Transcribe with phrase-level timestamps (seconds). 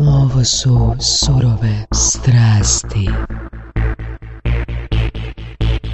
[0.00, 3.08] Ovo su surove strasti.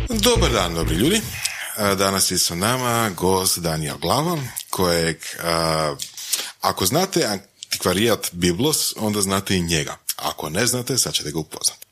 [0.08, 1.20] Dobar dan, dobri ljudi.
[1.76, 4.38] A, Danas je sa nama gost Daniel Glava,
[4.70, 5.94] kojeg, a,
[6.60, 9.96] ako znate antikvarijat Biblos, onda znate i njega.
[10.16, 11.86] Ako ne znate, sad ćete ga upoznati.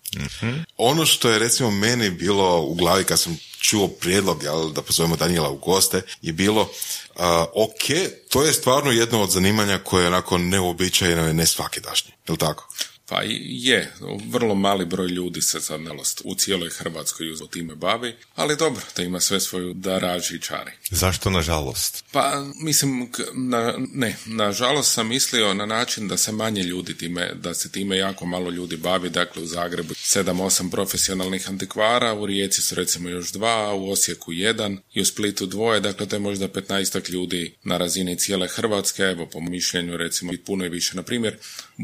[0.76, 5.16] Ono što je recimo meni bilo u glavi kad sam čuo prijedlog jel, da pozovemo
[5.16, 6.70] Daniela u goste je bilo
[7.16, 12.32] a, ok, to je stvarno jedno od zanimanja koje je onako neobičajno i nesvakidašnje, je
[12.32, 12.68] li tako?
[13.10, 13.92] Pa je,
[14.26, 18.82] vrlo mali broj ljudi se sad nalost u cijeloj Hrvatskoj u time bavi, ali dobro,
[18.96, 20.70] da ima sve svoju daraži i čari.
[20.90, 22.04] Zašto nažalost?
[22.12, 27.54] Pa mislim, na, ne, nažalost sam mislio na način da se manje ljudi time, da
[27.54, 32.74] se time jako malo ljudi bavi, dakle u Zagrebu 7-8 profesionalnih antikvara, u Rijeci su
[32.74, 37.10] recimo još dva, u Osijeku jedan i u Splitu dvoje, dakle to je možda 15
[37.10, 40.96] ljudi na razini cijele Hrvatske, evo po mišljenju recimo i puno i više.
[40.96, 41.36] Na primjer,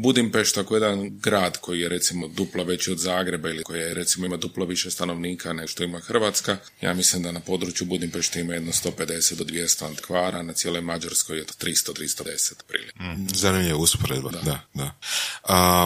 [0.03, 3.95] Budimpešta koji je jedan grad koji je recimo duplo veći od Zagreba ili koji je
[3.95, 8.41] recimo ima duplo više stanovnika nego što ima Hrvatska, ja mislim da na području Budimpešte
[8.41, 12.99] ima jedno 150 do 200 antikvara, na cijeloj Mađarskoj je to 300-310 prilike.
[13.35, 14.61] Zanimljiva usporedba, da.
[14.75, 14.93] da,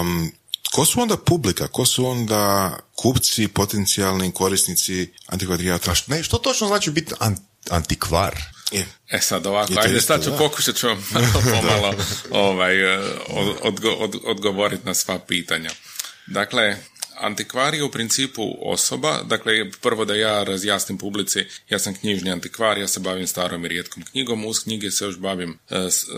[0.01, 0.33] Um,
[0.73, 1.69] ko su onda publika?
[1.69, 5.95] Ko su onda kupci, potencijalni korisnici antikvarijata?
[6.07, 7.37] Ne, što točno znači biti an-
[7.71, 8.37] antikvar?
[8.71, 8.87] Je.
[9.11, 10.37] E sad ovako, ajde isto, sad ću da.
[10.37, 11.95] pokušat ću vam malo pomalo
[12.31, 15.71] ovaj, eh, od, odgo- od, odgovoriti na sva pitanja.
[16.27, 16.77] Dakle,
[17.21, 21.39] antikvar je u principu osoba, dakle prvo da ja razjasnim publici,
[21.71, 25.19] ja sam knjižni antikvar, ja se bavim starom i rijetkom knjigom, uz knjige se još
[25.19, 26.13] bavim eh, s- eh,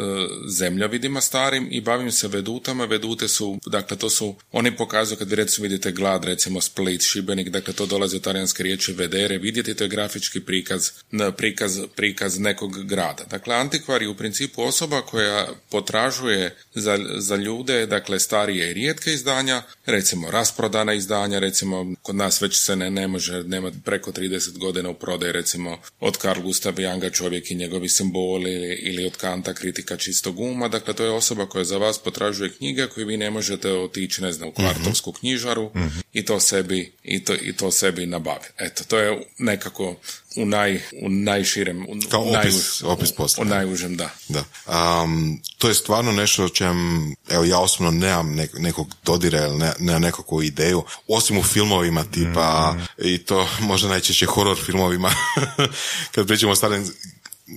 [0.48, 5.62] zemljovidima starim i bavim se vedutama, vedute su, dakle to su, oni pokazuju kad recimo
[5.62, 9.88] vidite glad, recimo Split, Šibenik, dakle to dolazi od talijanske riječi vedere, vidjeti to je
[9.88, 10.90] grafički prikaz,
[11.36, 13.24] prikaz, prikaz nekog grada.
[13.24, 19.12] Dakle, antikvar je u principu osoba koja potražuje za, za ljude, dakle starije i rijetke
[19.12, 20.30] izdanja, recimo
[20.92, 25.32] izdanja, recimo kod nas već se ne, ne može, nema preko 30 godina u prodaji,
[25.32, 30.40] recimo od Carl Gustav Janga čovjek i njegovi simboli ili, ili od Kanta kritika čistog
[30.40, 34.22] uma, dakle to je osoba koja za vas potražuje knjige koje vi ne možete otići,
[34.22, 35.70] ne znam, u kvartovsku knjižaru
[36.12, 38.52] i to sebi, i to, i to sebi nabaviti.
[38.58, 39.96] Eto, to je nekako
[40.36, 43.42] u, naj, u najširem, u, Kao u opis- najuž- opis posla.
[43.42, 44.10] U najužem, da.
[44.28, 44.44] Da.
[45.02, 46.76] Um, to je stvarno nešto o čem,
[47.28, 52.04] evo ja osobno nemam nek- nekog dodira ili ne, nemam nekakvu ideju, osim u filmovima
[52.04, 55.12] tipa, i to možda najčešće horror filmovima,
[56.12, 56.86] kad pričamo o starim,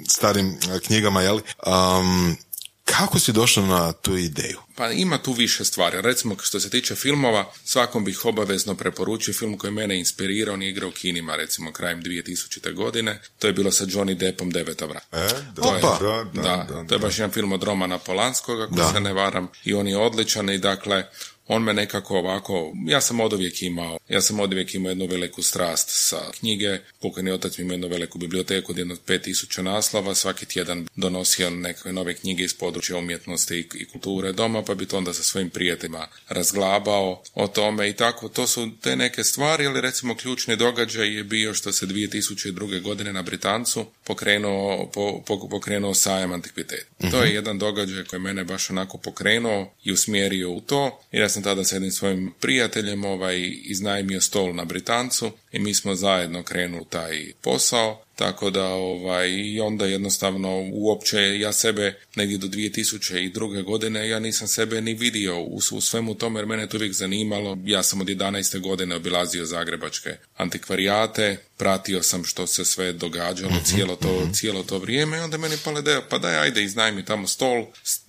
[0.08, 1.40] starim knjigama, jel?
[1.68, 2.38] Um,
[2.86, 4.60] kako si došao na tu ideju?
[4.76, 6.02] Pa ima tu više stvari.
[6.02, 10.62] Recimo, što se tiče filmova, svakom bih obavezno preporučio film koji je mene inspirirao, on
[10.62, 12.74] je igrao u kinima, recimo, krajem 2000.
[12.74, 13.22] godine.
[13.40, 15.18] To je bilo sa Johnny Deppom Deveta vrata.
[15.18, 16.00] E, da, To je, da,
[16.34, 19.48] da, da, da, to je baš jedan film od Romana Polanskoga, ako se ne varam,
[19.64, 21.06] i on je odličan i dakle,
[21.48, 25.06] on me nekako ovako, ja sam od uvijek imao, ja sam od uvijek imao jednu
[25.06, 29.62] veliku strast sa knjige, pokojni otac mi ima jednu veliku biblioteku od jedno od 5000
[29.62, 34.86] naslova, svaki tjedan donosio nekakve nove knjige iz područja umjetnosti i, kulture doma, pa bi
[34.86, 39.68] to onda sa svojim prijateljima razglabao o tome i tako, to su te neke stvari,
[39.68, 42.82] ali recimo ključni događaj je bio što se 2002.
[42.82, 47.12] godine na Britancu pokrenuo, po, po- pokrenuo sajam antikviteta.
[47.12, 51.30] To je jedan događaj koji mene baš onako pokrenuo i usmjerio u to, jer ja
[51.36, 56.44] sam tada sa jednim svojim prijateljem ovaj, iznajmio stol na Britancu i mi smo zajedno
[56.44, 58.05] krenuli taj posao.
[58.16, 63.64] Tako da, ovaj, i onda jednostavno uopće ja sebe negdje do 2002.
[63.64, 67.58] godine ja nisam sebe ni vidio u, u svemu tome jer mene to uvijek zanimalo.
[67.66, 68.60] Ja sam od 11.
[68.60, 75.18] godine obilazio zagrebačke antikvarijate, pratio sam što se sve događalo cijelo to, cijelo to vrijeme
[75.18, 77.66] i onda meni pale ideja, pa daj ajde iznajmi tamo stol,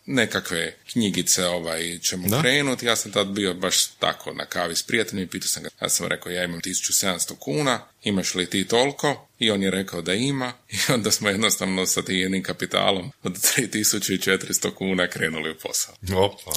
[0.06, 2.40] nekakve knjigice ovaj, ćemo Da.
[2.40, 2.86] krenuti.
[2.86, 5.88] Ja sam tad bio baš tako na kavi s prijateljem i pitao sam ga, ja
[5.88, 9.28] sam rekao ja imam 1700 kuna, imaš li ti toliko?
[9.38, 13.32] I on je rekao da ima i onda smo jednostavno sa tim jednim kapitalom od
[13.32, 15.94] 3400 kuna krenuli u posao.
[16.14, 16.52] Opa.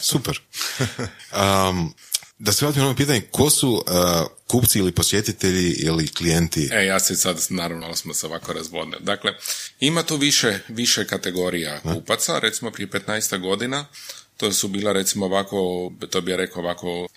[0.00, 0.40] Super.
[1.70, 1.94] Um,
[2.38, 3.82] da se vratim na ono pitanje, ko su uh,
[4.46, 6.68] kupci ili posjetitelji ili klijenti?
[6.72, 9.02] E, ja se sad, naravno, smo se ovako razvodnili.
[9.02, 9.32] Dakle,
[9.80, 13.86] ima tu više, više kategorija kupaca, recimo prije 15 godina,
[14.36, 17.08] to su bila recimo ovako, to bi ja rekao ovako,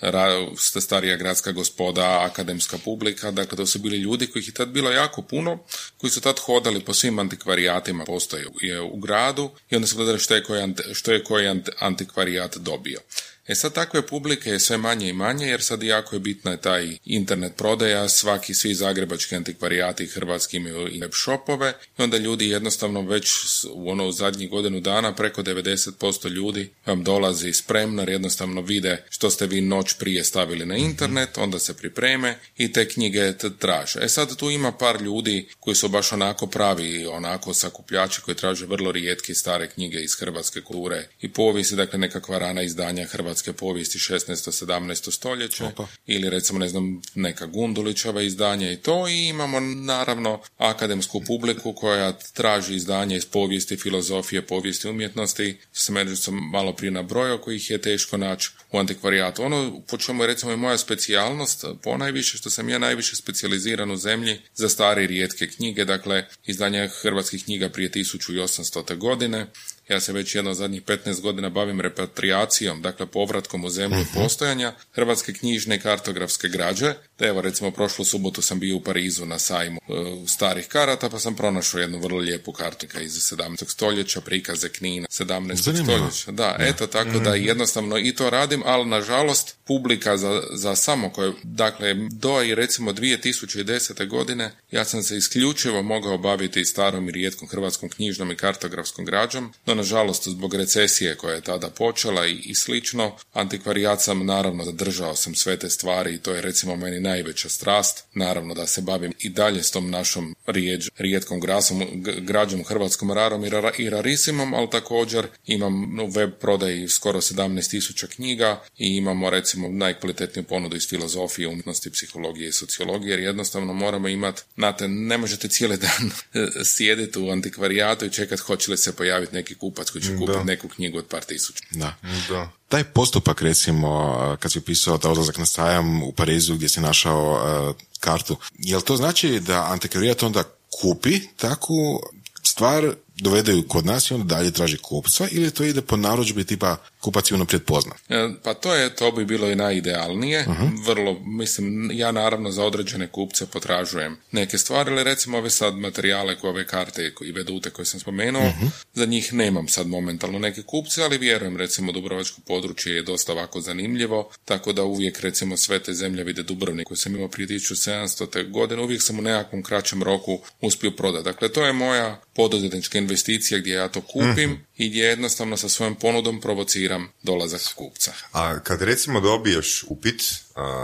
[0.81, 5.21] starija gradska gospoda, akademska publika, dakle to su bili ljudi kojih je tad bilo jako
[5.21, 5.59] puno,
[5.97, 8.47] koji su tad hodali po svim antikvarijatima postoje
[8.91, 12.99] u, gradu i onda su gledali što je koji, što je koji ant- antikvarijat dobio.
[13.47, 16.61] E sad takve publike je sve manje i manje jer sad jako je bitna je
[16.61, 23.01] taj internet prodaja, svaki, svi zagrebački antikvarijati hrvatski imaju web shopove i onda ljudi jednostavno
[23.01, 23.31] već
[23.73, 29.03] u ono u zadnjih godinu dana preko 90% ljudi vam dolazi spremno jer jednostavno vide
[29.09, 33.99] što ste vi noć prije stavili na internet, onda se pripreme i te knjige traže.
[34.01, 38.65] E sad tu ima par ljudi koji su baš onako pravi, onako sakupljači koji traže
[38.65, 43.97] vrlo rijetke stare knjige iz hrvatske kulture i povijesti, dakle nekakva rana izdanja hrvatske povijesti
[43.97, 44.65] 16.
[44.65, 45.11] 17.
[45.11, 45.63] stoljeće
[46.07, 52.13] ili recimo ne znam neka Gundulićeva izdanja i to i imamo naravno akademsku publiku koja
[52.33, 58.17] traži izdanje iz povijesti, filozofije, povijesti umjetnosti, se sam malo prije nabrojao kojih je teško
[58.17, 59.43] naći u antikvarijatu.
[59.43, 63.97] Ono po čemu je recimo i moja specijalnost, ponajviše što sam ja najviše specijaliziran u
[63.97, 68.97] zemlji za stare i rijetke knjige, dakle izdanja hrvatskih knjiga prije 1800.
[68.97, 69.47] godine,
[69.89, 74.73] ja se već jedno zadnjih 15 godina bavim repatriacijom, dakle povratkom u zemlju uh postojanja
[74.93, 76.93] hrvatske knjižne i kartografske građe.
[77.19, 79.93] Da evo recimo prošlu subotu sam bio u Parizu na sajmu e,
[80.27, 83.69] starih karata pa sam pronašao jednu vrlo lijepu kartika iz 17.
[83.69, 85.83] stoljeća, prikaze Knina 17.
[85.83, 86.31] stoljeća.
[86.31, 87.45] Da, eto tako da mhm.
[87.45, 92.93] jednostavno i to radim, ali nažalost publika za, za samo koje, dakle do i recimo
[92.93, 94.07] 2010.
[94.07, 99.53] godine ja sam se isključivo mogao baviti starom i rijetkom hrvatskom knjižnom i kartografskom građom,
[99.65, 105.15] no nažalost zbog recesije koja je tada počela i, i slično, antikvarijat sam naravno zadržao
[105.15, 108.03] sam sve te stvari i to je recimo meni najveća strast.
[108.13, 111.83] Naravno da se bavim i dalje s tom našom rijeđ, rijetkom grasom,
[112.21, 118.95] građom hrvatskom rarom i, i rarisimom, ali također imam web prodaji skoro 17.000 knjiga i
[118.95, 124.87] imamo recimo najkvalitetniju ponudu iz filozofije, umjetnosti, psihologije i sociologije jer jednostavno moramo imati, znate,
[124.87, 126.11] ne možete cijeli dan
[126.75, 130.67] sjediti u antikvarijatu i čekati hoće li se pojaviti neki kupac koji će kupiti neku
[130.67, 131.63] knjigu od par tisuća.
[131.71, 131.95] Da.
[132.29, 132.49] da.
[132.69, 137.31] Taj postupak, recimo, kad si upisao ta odlazak na sajam u Parizu gdje si našao
[137.31, 140.43] uh, kartu, jel to znači da antikvarijat onda
[140.81, 142.01] kupi takvu
[142.43, 146.43] stvar dovede ju kod nas i onda dalje traži kupca ili to ide po narudžbi
[146.43, 147.95] tipa kupac je unaprijed pozna?
[148.09, 150.45] E, pa to je, to bi bilo i najidealnije.
[150.47, 150.55] uh
[150.85, 156.39] Vrlo, mislim, ja naravno za određene kupce potražujem neke stvari, ali recimo ove sad materijale
[156.39, 160.61] koje ove karte i vedute koje sam spomenuo, uh za njih nemam sad momentalno neke
[160.63, 165.79] kupce, ali vjerujem recimo Dubrovačko područje je dosta ovako zanimljivo, tako da uvijek recimo sve
[165.79, 168.51] te zemlje vide Dubrovnik koji sam imao prije 1700.
[168.51, 171.23] godine, uvijek sam u nekakvom kraćem roku uspio prodati.
[171.23, 175.69] Dakle, to je moja poduzetnička investicija gdje ja to kupim uh i gdje jednostavno sa
[175.69, 178.13] svojom ponudom provociram dolazak kupca.
[178.31, 180.23] A kad recimo dobiješ upit,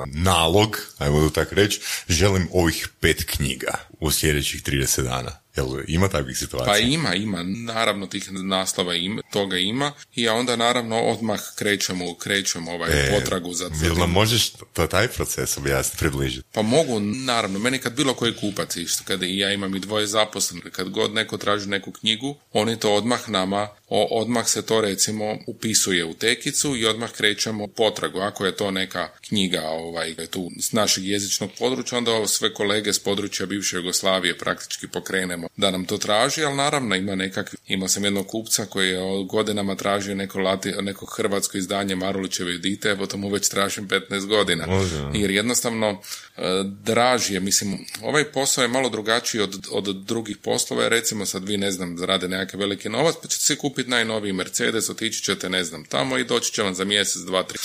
[0.05, 5.42] nalog, ajmo da tako reći, želim ovih pet knjiga u sljedećih 30 dana.
[5.55, 6.73] Jel ima takvih situacija?
[6.73, 7.43] Pa ima, ima.
[7.43, 13.19] Naravno tih naslova ima, toga ima i ja onda naravno odmah krećemo, krećemo ovaj e,
[13.19, 16.47] potragu za Jel nam možeš to, taj proces objasniti, približiti?
[16.51, 17.59] Pa mogu, naravno.
[17.59, 21.37] Meni kad bilo koji kupac kada i ja imam i dvoje zaposlenih, kad god neko
[21.37, 26.85] traži neku knjigu, oni to odmah nama, odmah se to recimo upisuje u tekicu i
[26.85, 28.19] odmah krećemo potragu.
[28.19, 32.99] Ako je to neka knjiga ovaj, tu s našeg jezičnog područja, onda sve kolege s
[32.99, 38.03] područja bivše Jugoslavije praktički pokrenemo da nam to traži, ali naravno ima nekakvi, imao sam
[38.03, 38.99] jednog kupca koji je
[39.29, 44.25] godinama tražio neko, lati, neko hrvatsko izdanje Marulićeve dite, evo to mu već tražim 15
[44.25, 44.65] godina.
[45.13, 46.01] Jer jednostavno
[46.37, 46.41] e,
[46.83, 51.57] draži je, mislim, ovaj posao je malo drugačiji od, od drugih poslova, recimo sad vi
[51.57, 55.63] ne znam, zarade nekakav veliki novac, pa ćete si kupiti najnoviji Mercedes, otići ćete ne
[55.63, 57.57] znam tamo i doći će vam za mjesec, dva, tri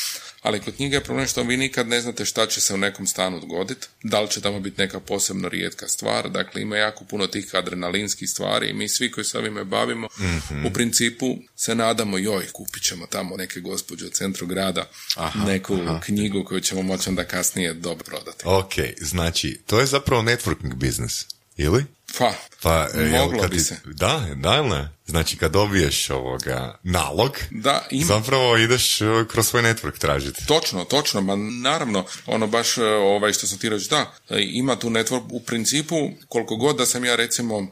[0.43, 3.07] ali kod knjige je problem što vi nikad ne znate šta će se u nekom
[3.07, 7.27] stanu dogoditi, da li će tamo biti neka posebno rijetka stvar, dakle ima jako puno
[7.27, 12.19] tih adrenalinskih stvari i mi svi koji se ovime bavimo mm u principu se nadamo
[12.19, 17.09] joj, kupit ćemo tamo neke gospođe u centru grada aha, neku knjigu koju ćemo moći
[17.09, 18.43] onda kasnije dobro prodati.
[18.45, 21.27] Ok, znači to je zapravo networking business,
[21.59, 21.85] ili?
[22.19, 23.77] Pa, pa e, moglo bi se.
[23.85, 24.89] Da, da ne?
[25.07, 28.07] Znači kad dobiješ ovoga nalog, da, ima.
[28.07, 30.47] zapravo ideš e, kroz svoj network tražiti.
[30.47, 34.91] Točno, točno, ma naravno, ono baš e, ovaj što sam ti reći, da, ima tu
[34.91, 37.67] network u principu, koliko god da sam ja recimo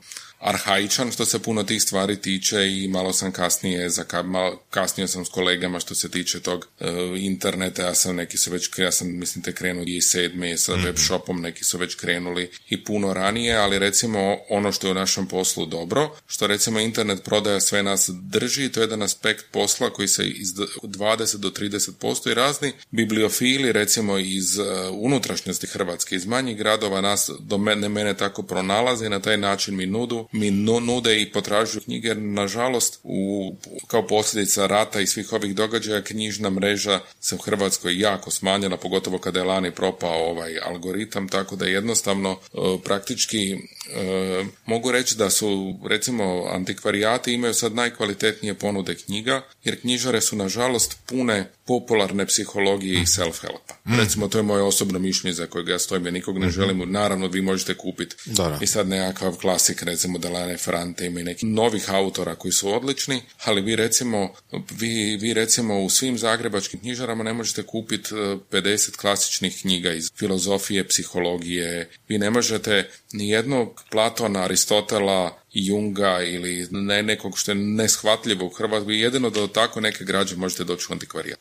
[0.46, 5.24] arhaičan što se puno tih stvari tiče i malo sam kasnije, za malo kasnije sam
[5.24, 6.86] s kolegama što se tiče tog e,
[7.16, 10.84] interneta, ja sam neki su već, ja sam mislim te krenuli i sedme sa mm-hmm.
[10.84, 14.94] web shopom, neki su već krenuli i puno ranije, ali recimo ono što je u
[14.94, 19.90] našem poslu dobro, što recimo internet prodaja sve nas drži, to je jedan aspekt posla
[19.90, 20.48] koji se iz
[20.82, 27.30] 20 do 30% i razni bibliofili recimo iz uh, unutrašnjosti Hrvatske, iz manjih gradova nas
[27.40, 31.32] do mene, mene tako pronalaze i na taj način mi nudu mi nu- nude i
[31.32, 33.52] potražuju knjige, nažalost u,
[33.86, 39.18] kao posljedica rata i svih ovih događaja knjižna mreža se u Hrvatskoj jako smanjila, pogotovo
[39.18, 43.56] kada je lani propao ovaj algoritam, tako da jednostavno e, praktički
[43.94, 50.36] e, mogu reći da su recimo antikvarijati imaju sad najkvalitetnije ponude knjiga, jer knjižare su
[50.36, 53.98] nažalost pune popularne psihologije i self-helpa.
[53.98, 57.26] Recimo, to je moje osobno mišljenje za kojeg ja stojim, ja nikog ne želim, naravno
[57.26, 58.16] vi možete kupiti
[58.60, 63.22] i sad nekakav klasik, recimo Delane Frante ima i nekih novih autora koji su odlični,
[63.44, 64.34] ali vi recimo,
[64.70, 68.18] vi, vi recimo u svim zagrebačkim knjižarama ne možete kupiti e,
[68.50, 76.68] 50 klasičnih knjiga iz filozofije, psihologije, vi ne možete ni jednog Platona, Aristotela, Junga ili
[76.70, 80.86] ne, nekog što je neshvatljivo u Hrvatskoj, jedino da do tako neke građe možete doći
[80.90, 81.38] u antikvarijat.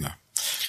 [0.00, 0.14] Da.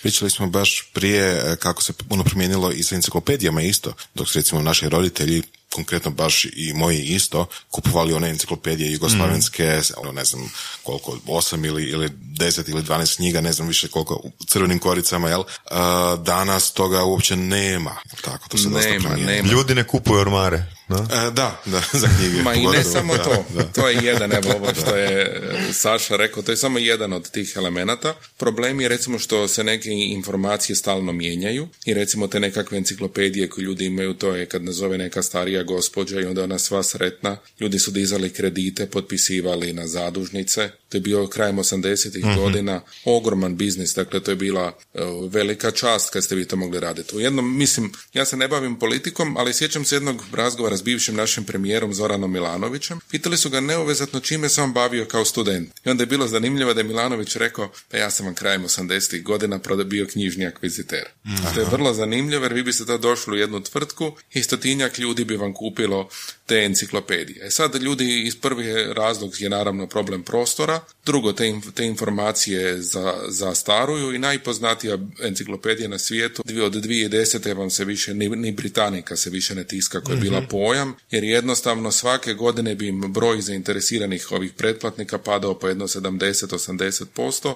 [0.02, 4.40] Pričali smo baš prije e, kako se puno promijenilo i sa enciklopedijama isto, dok su
[4.40, 10.52] recimo naši roditelji konkretno baš i moji isto, kupovali one enciklopedije jugoslavenske, ono, ne znam
[10.84, 15.30] koliko, osam ili, ili deset ili dvanaest knjiga, ne znam više koliko, u crvenim koricama,
[15.30, 15.44] jel?
[15.72, 19.50] A, danas toga uopće nema, tako, to se dosta Nema, nema.
[19.50, 20.79] Ljudi ne kupuju ormare.
[20.90, 21.28] Da?
[21.28, 22.42] E, da, da, za knjige.
[22.46, 23.64] Ma i ne samo da, to, da.
[23.64, 25.42] to je jedan, evo ovo što je
[25.82, 28.16] Saša rekao, to je samo jedan od tih elemenata.
[28.38, 33.64] Problem je recimo što se neke informacije stalno mijenjaju i recimo te nekakve enciklopedije koje
[33.64, 37.80] ljudi imaju, to je kad nazove neka starija gospođa i onda ona sva sretna, ljudi
[37.80, 44.20] su dizali kredite, potpisivali na zadužnice, to je bio krajem 80-ih godina ogroman biznis, dakle
[44.20, 45.00] to je bila e,
[45.32, 47.16] velika čast kad ste vi to mogli raditi.
[47.16, 51.16] U jednom, mislim, ja se ne bavim politikom, ali sjećam se jednog razgovora s bivšim
[51.16, 53.00] našim premijerom Zoranom Milanovićem.
[53.12, 55.70] Pitali su ga neovezatno čime se on bavio kao student.
[55.86, 59.24] I onda je bilo zanimljivo da je Milanović rekao, pa ja sam vam krajem 80-ih
[59.24, 61.06] godina bio knjižni akviziter.
[61.54, 65.26] To je vrlo zanimljivo jer vi biste tad došli u jednu tvrtku i stotinjak ljudi
[65.26, 66.10] bi vam kupilo
[66.46, 67.46] te enciklopedije.
[67.46, 73.14] E sad ljudi iz prvi razlog je naravno problem prostora, drugo te, te informacije za,
[73.28, 77.58] zastaruju i najpoznatija enciklopedija na svijetu dvije od 2010.
[77.58, 81.24] vam se više, ni, ni Britanika se više ne tiska koja je bila pojam, jer
[81.24, 87.48] jednostavno svake godine bi im broj zainteresiranih ovih pretplatnika padao po jedno 70-80%.
[87.48, 87.56] O,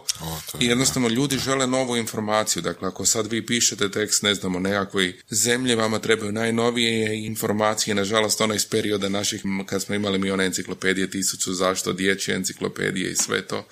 [0.52, 2.62] to je- I jednostavno ljudi žele novu informaciju.
[2.62, 7.96] Dakle, ako sad vi pišete tekst, ne znamo, nekakvoj zemlji, vama trebaju najnovije informacije.
[7.96, 13.12] Nažalost, ono iz perioda naših, kad smo imali mi one enciklopedije, tisuću zašto, dječje enciklopedije
[13.12, 13.66] i sve to.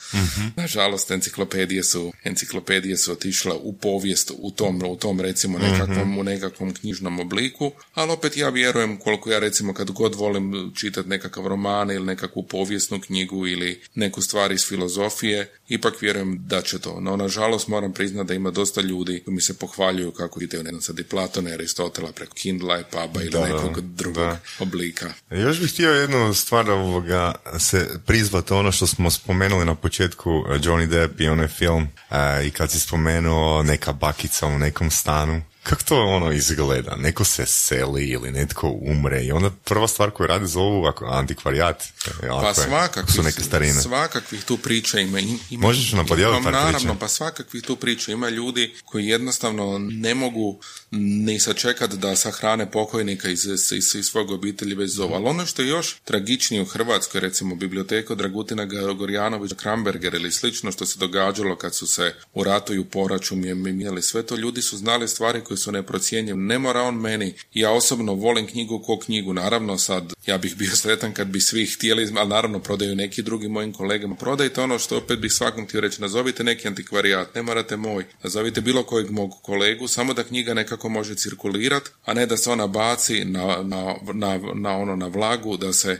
[0.55, 6.23] Nažalost, enciklopedije su, enciklopedije su otišle u povijest u tom, u tom recimo nekakvom, u
[6.23, 11.47] nekakvom knjižnom obliku, ali opet ja vjerujem koliko ja recimo kad god volim čitati nekakav
[11.47, 16.99] roman ili nekakvu povijesnu knjigu ili neku stvar iz filozofije, ipak vjerujem da će to.
[16.99, 20.69] No, nažalost, moram priznati da ima dosta ljudi koji mi se pohvaljuju kako ide, ne
[20.69, 24.39] znam, sad i Platona i Aristotela preko Kindla i Puba ili Da, nekog drugog da.
[24.59, 25.13] oblika.
[25.31, 30.59] Još bih htio jednu stvar ovoga se prizvati ono što smo spomenuli na početku eh,
[30.59, 35.41] Johnny Depp i onaj film eh, i kad si spomenuo neka bakica u nekom stanu.
[35.63, 36.95] Kako to ono izgleda?
[36.95, 41.83] Neko se seli ili netko umre i onda prva stvar koju radi zovu ako antikvarijat.
[42.23, 43.81] ako Pa svakakvih, su neke starine.
[43.81, 45.19] svakakvih tu priča ima.
[45.19, 48.11] im- ima Možeš nam podijeliti Imam, par Naravno, pa svakakvih tu priča.
[48.11, 50.59] Ima ljudi koji jednostavno ne mogu
[50.91, 55.13] ni sačekati da sahrane pokojnika iz, iz, iz svog obitelji već zovu.
[55.13, 60.71] Ali ono što je još tragičnije u Hrvatskoj, recimo biblioteka Dragutina Gorjanovića, Kramberger ili slično
[60.71, 64.61] što se događalo kad su se u ratu i u poraču mijenjali sve to, ljudi
[64.61, 66.37] su znali stvari koje su neprocijenjive.
[66.37, 67.33] Ne mora on meni.
[67.53, 69.33] Ja osobno volim knjigu ko knjigu.
[69.33, 73.47] Naravno sad, ja bih bio sretan kad bi svi htjeli, ali naravno prodaju neki drugi
[73.47, 74.15] mojim kolegama.
[74.15, 76.01] Prodajte ono što opet bih svakom htio reći.
[76.01, 78.05] Nazovite neki antikvarijat, ne morate moj.
[78.23, 82.51] Nazovite bilo kojeg mog kolegu, samo da knjiga nekako može cirkulirati, a ne da se
[82.51, 85.99] ona baci na, na, na, na ono na vlagu, da se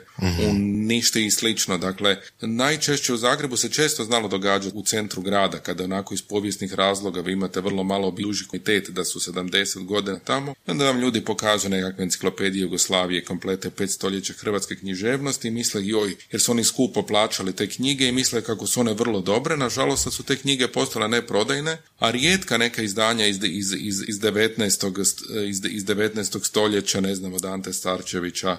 [0.50, 1.77] uništi i slično.
[1.77, 6.74] Dakle, najčešće u Zagrebu se često znalo događati u centru grada, kada onako iz povijesnih
[6.74, 11.21] razloga vi imate vrlo malo obilježi komitet da su 70 godina tamo, onda vam ljudi
[11.21, 16.63] pokažu nekakve enciklopedije Jugoslavije, komplete pet stoljeća hrvatske književnosti i misle joj, jer su oni
[16.63, 20.67] skupo plaćali te knjige i misle kako su one vrlo dobre, nažalost su te knjige
[20.67, 25.03] postale neprodajne, a rijetka neka izdanja iz, iz, iz, iz 19.
[25.03, 26.45] st- iz, iz 19.
[26.45, 28.57] stoljeća, ne znam, od Ante Starčevića,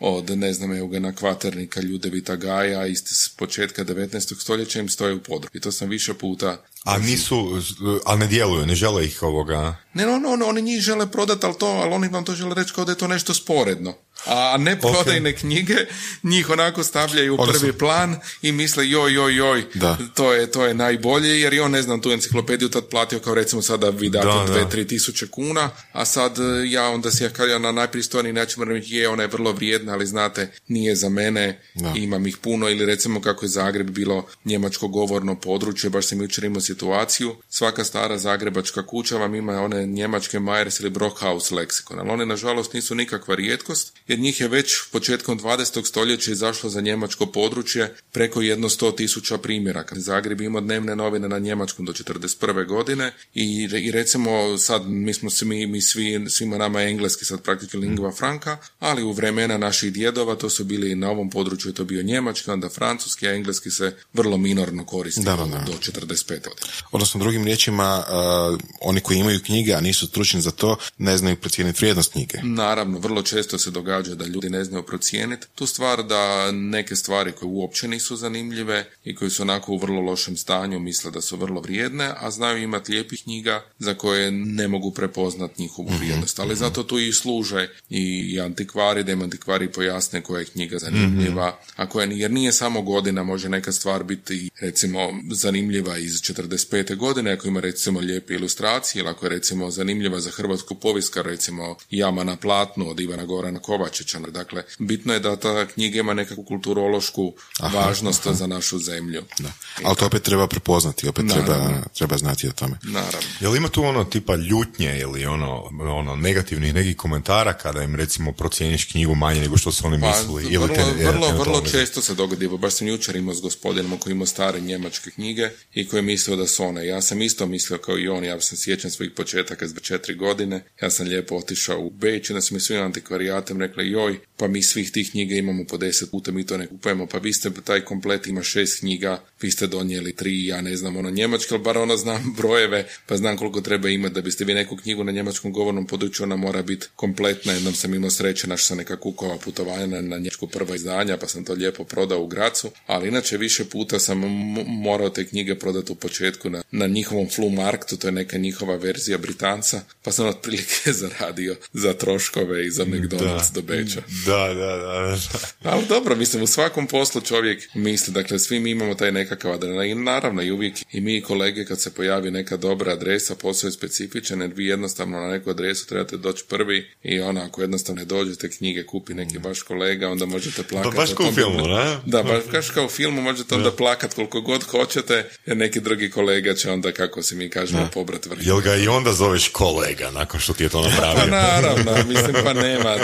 [0.00, 4.40] od, ne znam, Eugena Kvaternika, Ljudevita Gaja, iz s početka 19.
[4.40, 5.50] stoljeća im stoje u podru.
[5.54, 7.62] I to sam više puta A nisu,
[8.04, 9.76] a ne djeluju, ne žele ih ovoga...
[9.94, 12.74] Ne, no, no, oni njih žele prodati, ali, to, ali oni vam to žele reći
[12.74, 13.94] kao da je to nešto sporedno.
[14.26, 15.76] A ne prodajne knjige,
[16.22, 19.98] njih onako stavljaju u Odnosno- prvi plan i misle joj, joj, joj, Da.
[20.14, 23.34] to je, to je najbolje, jer i on, ne znam, tu enciklopediju tad platio kao
[23.34, 27.24] recimo sada vi date Da, dve, tri tisuće kuna, a sad e, ja onda si
[27.24, 31.08] ja na najpristojniji način moram reći, je, ona je vrlo vrijedna, ali znate, nije za
[31.08, 31.92] mene, Da.
[31.96, 36.44] imam ih puno, ili recimo kako je Zagreb bilo njemačko govorno područje, baš sam jučer
[36.44, 42.10] imao situaciju, svaka stara zagrebačka kuća vam ima one njemačke Myers ili Brockhaus leksikon, ali
[42.10, 45.86] one nažalost nisu nikakva rijetkost, jer njih je već početkom 20.
[45.86, 49.94] stoljeća izašlo za njemačko područje preko jedno sto tisuća primjeraka.
[49.98, 52.66] Zagreb ima dnevne novine na njemačkom do 41.
[52.66, 57.76] godine i, i recimo sad mi smo svi, mi svi, svima nama engleski sad praktički
[57.76, 61.84] lingva franka, ali u vremena naših djedova to su bili na ovom području je to
[61.84, 65.58] bio njemački, onda francuski, a engleski se vrlo minorno koristi Da, da, da.
[65.58, 66.28] do 45.
[66.28, 66.72] godine.
[66.92, 68.04] Odnosno, drugim riječima,
[68.52, 72.38] uh, oni koji imaju knjige, a nisu stručni za to, ne znaju procijeniti vrijednost knjige.
[72.42, 77.32] Naravno, vrlo često se događa da ljudi ne znaju procijeniti tu stvar da neke stvari
[77.32, 81.36] koje uopće nisu zanimljive i koje su onako u vrlo lošem stanju misle da su
[81.36, 86.40] vrlo vrijedne, a znaju imati lijepih knjiga za koje ne mogu prepoznati njihovu vrijednost.
[86.40, 91.58] Ali zato tu i služe i antikvari, da im antikvari pojasne koja je knjiga zanimljiva,
[91.76, 94.98] a koja jer nije samo godina, može neka stvar biti recimo
[95.30, 96.96] zanimljiva iz 45.
[96.96, 101.76] godine, ako ima recimo lijepe ilustracije, ili ako je recimo zanimljiva za hrvatsku povijest, recimo
[101.90, 104.18] Jama na platnu od Ivana Gorana Kovačića.
[104.20, 109.22] Dakle, bitno je da ta knjiga ima nekakvu kulturološku važnost za našu zemlju.
[109.38, 109.52] Da.
[109.84, 111.46] Ali to opet treba prepoznati, opet Naravno.
[111.46, 112.78] treba, treba znati o tome.
[112.82, 113.28] Naravno.
[113.40, 118.32] Jel ima tu ono tipa ljutnje ili ono, ono negativnih nekih komentara kada im recimo
[118.32, 120.42] procijeniš knjigu manje nego što su oni Pa, mislili?
[120.44, 123.98] vrlo, ili te- vrlo, vrlo eventualno- često se dogodi, baš sam jučer imao s gospodinom
[123.98, 126.86] koji ima stare njemačke knjige i koji je mislio da su one.
[126.86, 130.64] Ja sam isto mislio kao i on, ja sam sjećam svojih početaka s četiri godine,
[130.82, 134.48] ja sam lijepo otišao u Beč i da su mi svim antikvarijatem rekli, joj, pa
[134.48, 137.50] mi svih tih knjiga imamo po deset puta, mi to ne kupujemo, pa vi ste,
[137.64, 141.62] taj komplet ima šest knjiga, vi ste donijeli tri, ja ne znam, ono njemačke, ali
[141.64, 144.14] bar ono znam brojeve, pa znam koliko treba imati.
[144.14, 147.94] Da biste vi neku knjigu na njemačkom govornom području, ona mora biti kompletna, jednom sam
[147.94, 151.52] imao sreće, našao sam neka kukova putovanja na, na njemačku prva izdanja, pa sam to
[151.52, 155.94] lijepo prodao u Gracu, ali inače više puta sam m- morao te knjige prodati u
[155.94, 160.92] početku na, na njihovom Flu Marktu, to je neka njihova verzija Britanca, pa sam otprilike
[161.02, 164.00] zaradio za troškove i za McDonald's do Beča.
[164.26, 165.16] Da, da, da,
[165.62, 165.70] da.
[165.70, 169.98] Ali dobro, mislim, u svakom poslu čovjek misli, dakle, svi mi imamo taj nekakav adrenalin,
[169.98, 173.68] i naravno i uvijek i mi i kolege kad se pojavi neka dobra adresa, posao
[173.68, 177.98] je specifičan, jer vi jednostavno na neku adresu trebate doći prvi i ona, ako jednostavno
[178.00, 180.96] ne dođete, knjige kupi neki vaš kolega, onda možete plakati.
[180.96, 181.96] baš o kao u filmu, ne?
[182.06, 186.10] Da, baš baš kao u filmu, možete onda plakat koliko god hoćete, jer neki drugi
[186.10, 188.46] kolega će onda, kako se mi kažemo, pobrat vrh.
[188.46, 191.30] Jel ga i onda zoveš kolega nakon što ti je to Pa napravio?
[191.30, 192.96] naravno, mislim pa nema,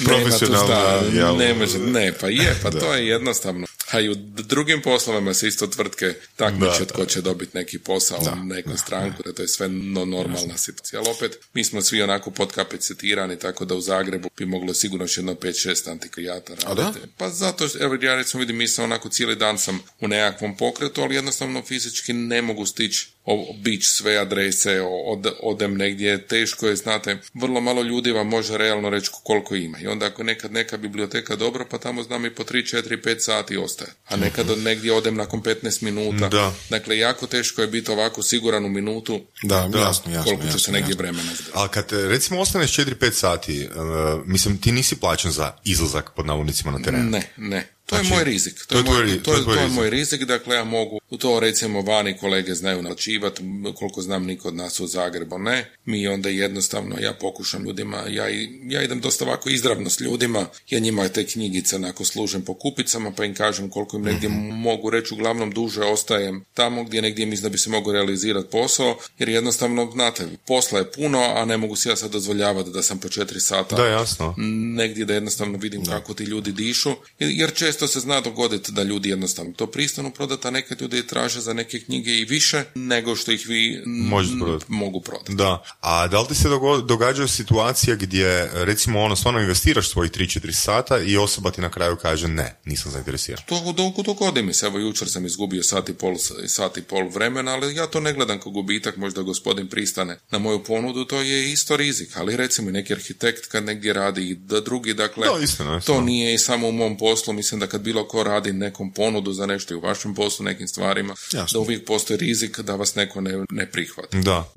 [0.00, 1.36] nema tu Profesionalno, šta, jel?
[1.36, 3.66] ne može, ne, pa je, pa to je jednostavno.
[3.92, 6.84] A i u drugim poslovima se isto tvrtke takmiče Da.
[6.84, 11.00] tko će dobiti neki posao u neku stranku, da to je sve no, normalna situacija.
[11.00, 15.16] Ali opet, mi smo svi onako podkapacitirani, tako da u Zagrebu bi moglo sigurno još
[15.16, 16.82] jedno 5-6 antikvijata A da?
[16.82, 17.06] raditi.
[17.16, 20.56] Pa zato, što, evo ja recimo vidim, mi sam onako cijeli dan sam u nekakvom
[20.56, 26.76] pokretu, ali jednostavno fizički ne mogu stići obići sve adrese, od, odem negdje, teško je,
[26.76, 29.78] znate, vrlo malo ljudi vam može realno reći koliko ima.
[29.78, 33.18] I onda ako nekad neka biblioteka dobro, pa tamo znam i po 3, 4, 5
[33.18, 33.96] sati ostaje.
[34.08, 36.28] A nekad od negdje odem nakon 15 minuta.
[36.28, 36.52] Da.
[36.70, 40.24] Dakle, jako teško je biti ovako siguran u minutu Da, jasno, jasno.
[40.24, 41.02] koliko će se negdje jasno.
[41.02, 41.32] vremena.
[41.54, 46.26] Ali kad e, recimo ostaneš 4-5 sati, uh, mislim ti nisi plaćen za izlazak pod
[46.26, 47.10] navodnicima na teren.
[47.10, 47.68] Ne, ne.
[47.92, 48.54] To je Znači, moj rizik.
[48.66, 52.16] To, je moj, to, je, to moj rizik, dakle ja mogu u to recimo vani
[52.16, 53.42] kolege znaju naplaćivati,
[53.74, 55.72] koliko znam niko od nas u Zagrebu ne.
[55.84, 58.24] Mi onda jednostavno, ja pokušam ljudima, ja,
[58.64, 63.10] ja idem dosta ovako izravno s ljudima, ja njima te knjigice onako služem po kupicama,
[63.10, 67.42] pa im kažem koliko im negdje mogu reći, uglavnom duže ostajem tamo gdje negdje mislim
[67.42, 71.76] da bi se mogu realizirati posao, jer jednostavno, znate, posla je puno, a ne mogu
[71.76, 74.34] si ja sad dozvoljavati da sam po četiri sata Da, jasno.
[74.76, 77.50] negdje da jednostavno vidim kako ti ljudi dišu, jer- jer
[77.82, 81.52] često se zna dogoditi da ljudi jednostavno to pristanu prodati, a neke ljudi traže za
[81.52, 84.64] neke knjige i više nego što ih vi Možete prodati.
[84.68, 85.34] mogu prodati.
[85.34, 86.48] Da, a da li ti se
[86.84, 91.96] događaju situacije gdje recimo ono stvarno investiraš svojih 3-4 sata i osoba ti na kraju
[91.96, 93.42] kaže ne, nisam zainteresiran.
[93.46, 96.14] To dok dogodi mi se, evo jučer sam izgubio sat i, pol,
[96.46, 100.38] sat i pol vremena, ali ja to ne gledam kao gubitak, možda gospodin pristane na
[100.38, 104.60] moju ponudu, to je isto rizik, ali recimo neki arhitekt kad negdje radi i da
[104.60, 105.26] drugi, dakle,
[105.58, 108.92] Da, to nije i samo u mom poslu, mislim da kad bilo ko radi nekom
[108.92, 111.58] ponudu za nešto i u vašem poslu, nekim stvarima, Jasno.
[111.58, 114.20] da uvijek postoji rizik da vas neko ne, ne prihvati.
[114.20, 114.52] Da.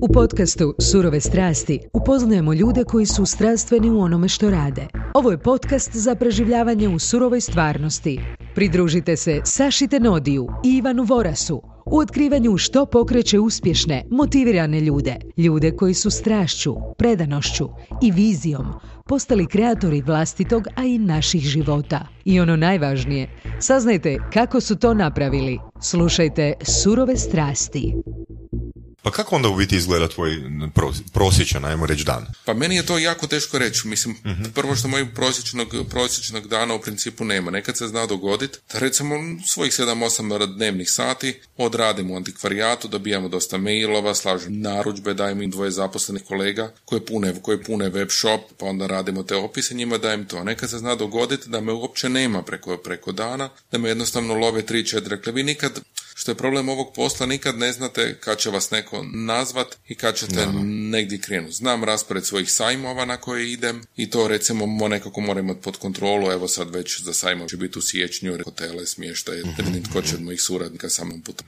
[0.00, 4.86] U podcastu Surove strasti upoznajemo ljude koji su strastveni u onome što rade.
[5.14, 8.20] Ovo je podcast za preživljavanje u surovoj stvarnosti.
[8.54, 15.16] Pridružite se Saši Tenodiju i Ivanu Vorasu u otkrivanju što pokreće uspješne, motivirane ljude.
[15.36, 17.68] Ljude koji su strašću, predanošću
[18.02, 18.66] i vizijom
[19.06, 22.06] postali kreatori vlastitog, a i naših života.
[22.24, 23.28] I ono najvažnije,
[23.60, 25.58] saznajte kako su to napravili.
[25.80, 27.94] Slušajte Surove strasti.
[29.06, 30.30] Pa kako onda u biti izgleda tvoj
[30.74, 32.26] pros- prosječan, ajmo reći, dan?
[32.44, 33.88] Pa meni je to jako teško reći.
[33.88, 34.16] Mislim,
[34.54, 37.50] prvo što mojeg prosječnog, prosječnog dana u principu nema.
[37.50, 39.14] Nekad se zna dogoditi da recimo
[39.46, 45.70] svojih 7-8 dnevnih sati odradimo u antikvarijatu, dobijamo dosta mailova, slažem narudžbe, dajemo im dvoje
[45.70, 50.24] zaposlenih kolega koje pune, koje pune web shop, pa onda radimo te opise, njima dajem
[50.24, 50.44] to.
[50.44, 54.62] Nekad se zna dogoditi da me uopće nema preko, preko dana, da me jednostavno love
[54.62, 55.00] 3-4.
[55.00, 55.80] Dakle, vi nikad
[56.18, 60.16] što je problem ovog posla, nikad ne znate kad će vas neko nazvat i kad
[60.16, 60.46] ćete
[60.90, 61.52] negdje krenuti.
[61.52, 65.76] Znam raspored svojih sajmova na koje idem i to recimo mo nekako moram imati pod
[65.76, 69.56] kontrolu, evo sad već za sajmov će biti u siječnju, hotele, smještaje, mm
[69.90, 71.46] tko će od mojih suradnika samom putom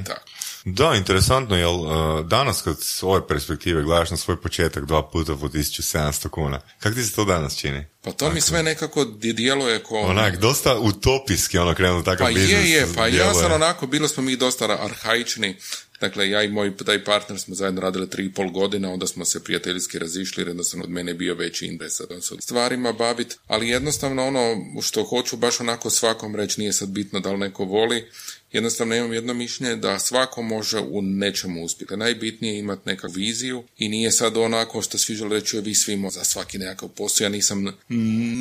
[0.00, 0.20] i tako.
[0.64, 5.36] Da, interesantno, jel uh, danas kad s ove perspektive gledaš na svoj početak dva puta
[5.36, 7.84] po 1700 kuna, kako ti se to danas čini?
[8.02, 10.00] Pa to mi sve nekako djeluje ko...
[10.00, 12.50] Onak, dosta utopijski ono krenuo takav Pa biznis.
[12.50, 13.34] je, je, pa ja djeluje.
[13.34, 15.56] sam onako, bili smo mi dosta arhaični,
[16.00, 19.24] dakle ja i moj taj partner smo zajedno radili tri i pol godina, onda smo
[19.24, 23.68] se prijateljski razišli, jer jednostavno od mene bio veći interes da se stvarima baviti, ali
[23.68, 28.04] jednostavno ono što hoću baš onako svakom reći, nije sad bitno da li neko voli,
[28.52, 31.96] jednostavno imam jedno mišljenje da svako može u nečemu uspjeti.
[31.96, 36.02] Najbitnije je imati neku viziju i nije sad onako što svi žele reći vi svi
[36.10, 37.24] za svaki nekakav posao.
[37.24, 37.78] Ja nisam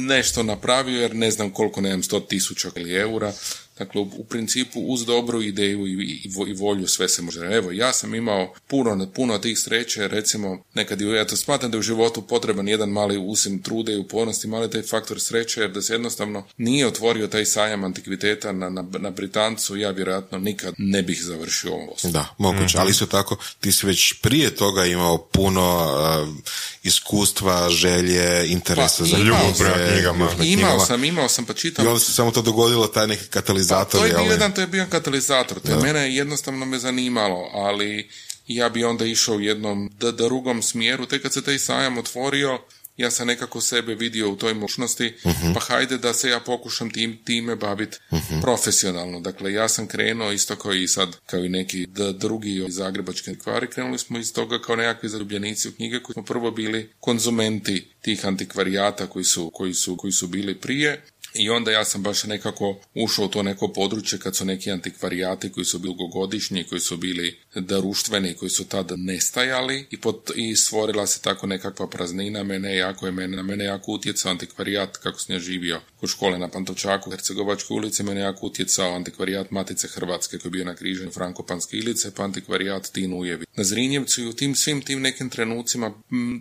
[0.07, 3.33] nešto napravio jer ne znam koliko nemam sto tisuća ili eura.
[3.79, 7.45] Dakle, u, u principu uz dobru ideju i, i, vo- i volju sve se može.
[7.45, 11.79] Evo, ja sam imao puno, puno tih sreće, recimo, nekad ja to smatram da je
[11.79, 15.81] u životu potreban jedan mali usim trude i upornosti, mali taj faktor sreće, jer da
[15.81, 21.01] se jednostavno nije otvorio taj sajam antikviteta na, na, na Britancu, ja vjerojatno nikad ne
[21.01, 21.95] bih završio ovo.
[22.03, 26.35] Da, moguće, ali isto tako ti si već prije toga imao puno uh,
[26.83, 30.29] iskustva, želje, interesa Pa, za ljubav prema knjigama.
[30.43, 33.29] Imao sam, imao sam, pa čitam I onda se samo to dogodilo, taj neki
[33.68, 33.99] Pa, katalizator.
[34.01, 35.59] to je bio jedan, to je bio katalizator.
[35.59, 38.09] To je mene jednostavno me zanimalo, ali
[38.47, 41.05] ja bi onda išao u jednom d- drugom smjeru.
[41.05, 42.59] Tek kad se taj sajam otvorio,
[42.97, 45.13] ja sam nekako sebe vidio u toj mogućnosti,
[45.53, 47.97] pa hajde da se ja pokušam tim, time baviti
[48.41, 49.19] profesionalno.
[49.19, 53.67] Dakle, ja sam krenuo isto kao i sad, kao i neki d- drugi zagrebački antikvari,
[53.67, 58.25] krenuli smo iz toga kao nekakvi zaljubljenici u knjige koji smo prvo bili konzumenti tih
[58.25, 61.01] antikvarijata koji su, koji su, koji su bili prije
[61.33, 65.51] i onda ja sam baš nekako ušao u to neko područje kad su neki antikvarijati
[65.51, 70.55] koji su bili dugogodišnji, koji su bili društveni, koji su tada nestajali i, pot, i
[70.55, 72.43] stvorila se tako nekakva praznina.
[72.43, 76.39] Mene jako je mene, na mene jako utjecao antikvarijat kako sam ja živio kod škole
[76.39, 81.11] na Pantovčaku, Hercegovačkoj ulici, mene jako utjecao antikvarijat Matice Hrvatske koji je bio na križanju
[81.11, 83.45] Frankopanske ilice, pa antikvarijat Tin Ujevi.
[83.55, 85.93] Na Zrinjevcu i u tim svim tim nekim trenucima,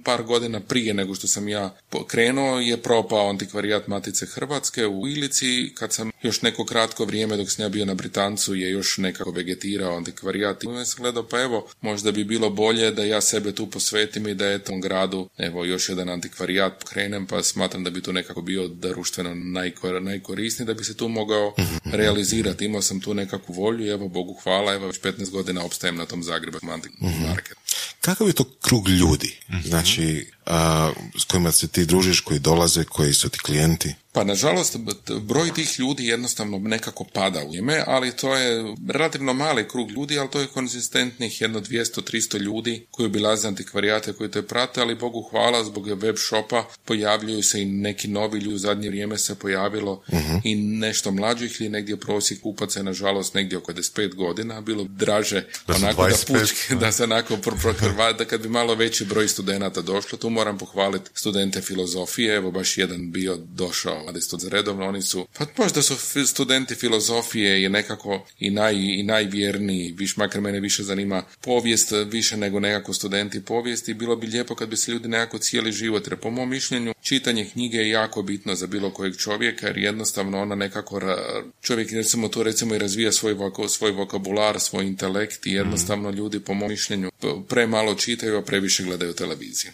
[0.04, 5.74] par godina prije nego što sam ja krenuo, je propao antikvarijat Matice Hrvatske u Ilici,
[5.74, 9.30] kad sam još neko kratko vrijeme dok sam ja bio na Britancu je još nekako
[9.30, 10.64] vegetirao antikvarijat.
[10.64, 14.28] I onda sam gledao, pa evo, možda bi bilo bolje da ja sebe tu posvetim
[14.28, 18.12] i da je tom gradu, evo, još jedan antikvarijat krenem, pa smatram da bi to
[18.12, 22.64] nekako bio društveno najkor, najkorisniji, da bi se tu mogao realizirati.
[22.64, 26.06] Imao sam tu nekakvu volju i evo, Bogu hvala, evo, već 15 godina opstajem na
[26.06, 27.60] tom Zagrebačkom antikmarketu.
[28.00, 29.38] Kakav je to krug ljudi?
[29.64, 33.94] Znači, a, s kojima se ti družiš, koji dolaze, koji su ti klijenti?
[34.12, 34.76] Pa nažalost
[35.20, 40.18] broj tih ljudi jednostavno nekako pada u ime, ali to je relativno mali krug ljudi,
[40.18, 45.28] ali to je konzistentnih jedno 200-300 ljudi koji obilaze antikvarijate koji te prate, ali Bogu
[45.30, 50.02] hvala zbog web shopa pojavljuju se i neki novi ljudi, u zadnje vrijeme se pojavilo
[50.44, 55.44] i nešto mlađih ili negdje prosjek kupaca je nažalost negdje oko 25 godina, bilo draže
[55.66, 57.72] Da onako da 25, pučki, da se onako pro,
[58.18, 62.78] da kad bi malo veći broj studenata došlo, tu moram pohvaliti studente filozofije, evo baš
[62.78, 65.94] jedan bio došao mladi stud- redovno, oni su, pa možda su
[66.26, 72.36] studenti filozofije je nekako i, naj, i najvjerniji, viš, makar mene više zanima povijest više
[72.36, 76.16] nego nekako studenti povijesti, bilo bi lijepo kad bi se ljudi nekako cijeli život, jer
[76.16, 80.54] po mom mišljenju čitanje knjige je jako bitno za bilo kojeg čovjeka, jer jednostavno ona
[80.54, 85.52] nekako, ra- čovjek recimo to recimo i razvija svoj, voko, svoj vokabular, svoj intelekt i
[85.52, 87.10] jednostavno ljudi po mom mišljenju
[87.48, 89.72] premalo čitaju, a previše gledaju televiziju.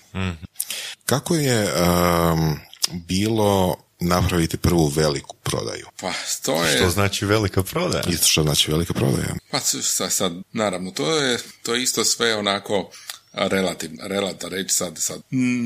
[1.07, 2.59] Kako je um,
[2.93, 5.87] bilo napraviti prvu veliku prodaju?
[6.01, 6.77] Pa to je...
[6.77, 8.05] Što znači velika prodaja?
[8.09, 9.35] Isto što znači velika prodaja?
[9.51, 12.91] Pa sad, sad, naravno, to je, to je isto sve onako
[13.37, 15.21] relativno, relativno reći sad, sad,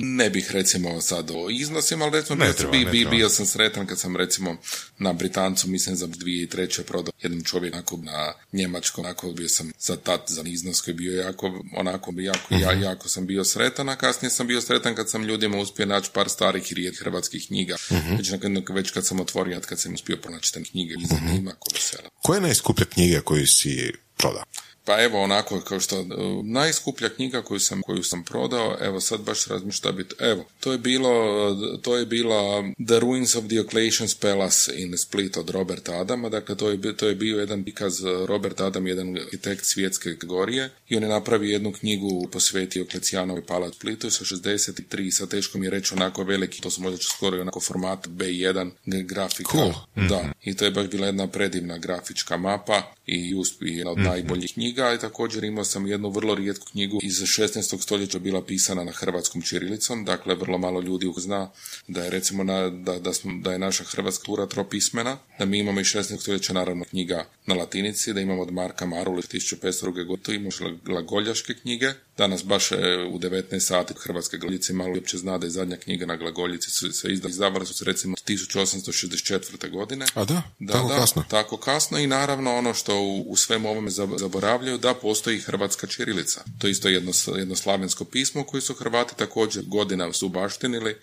[0.05, 3.11] ne bih recimo sad o iznosima, ali recimo Ne treba, bi, ne bi- treba.
[3.11, 4.57] bio sam sretan kad sam recimo
[4.99, 6.83] na Britancu, mislim za 2003.
[6.83, 10.97] prodao jednom čovjeku onako na Njemačkom, onako bio sam za tat, za iznos koji je
[10.97, 12.83] bio jako, onako, jako, ja, Mhm.
[12.83, 16.29] jako sam bio sretan, a kasnije sam bio sretan kad sam ljudima uspio naći par
[16.29, 17.77] starih i rijetkih hrvatskih knjiga.
[17.93, 18.17] Mhm.
[18.17, 21.69] Već, nakon- već kad sam otvorio, kad sam uspio pronaći te knjige, i zanima ko
[21.75, 22.09] vesela.
[22.23, 24.43] Koja je najskuplja knjiga koju si prodao?
[24.89, 26.07] Pa evo onako kao što uh,
[26.45, 30.73] najskuplja knjiga koju sam koju sam prodao, evo sad baš razmišljam šta bi evo, to
[30.73, 31.11] je bilo
[31.51, 36.57] uh, to je bila The Ruins of Diocletian's Palace in Split od Roberta Adama, dakle
[36.57, 40.97] to je to je bio jedan prikaz uh, Robert Adam jedan arhitekt svjetske kategorije i
[40.97, 45.67] on je napravio jednu knjigu posvetio Klecijanovoj palac u Splitu sa 63 sa teško mi
[45.67, 49.51] je reći onako veliki, to su možda skoro onako format B1 g- grafika.
[49.51, 49.73] Cool.
[50.09, 53.99] Da, i to je baš bila jedna predivna grafička mapa i usp- i jedna od
[53.99, 57.83] najboljih knjiga i također imao sam jednu vrlo rijetku knjigu iz 16.
[57.83, 61.51] stoljeća bila pisana na hrvatskom čirilicom, dakle vrlo malo ljudi zna
[61.89, 65.59] da je recimo na, da, da, smo, da je naša hrvatska tura tropismena, da mi
[65.59, 66.21] imamo iz 16.
[66.21, 70.07] stoljeća naravno knjiga na latinici, da imamo od Marka Marula 1502.
[70.07, 72.77] godine, imamo glagoljaške knjige, danas baš e,
[73.11, 76.93] u 19 sati hrvatske glagoljice malo uopće zna da je zadnja knjiga na glagoljici su
[76.93, 79.71] se izdala, izdavali su se recimo 1864.
[79.71, 80.07] godine.
[80.15, 80.43] A da?
[80.59, 81.25] Da, Tako da, kasno?
[81.31, 85.87] tako kasno i naravno ono što u, u svemu ovome zab- zaboravljaju da postoji hrvatska
[85.87, 86.45] čirilica.
[86.59, 90.97] To je isto jedno, jedno slavensko pismo koje su Hrvati također godina su baštinili.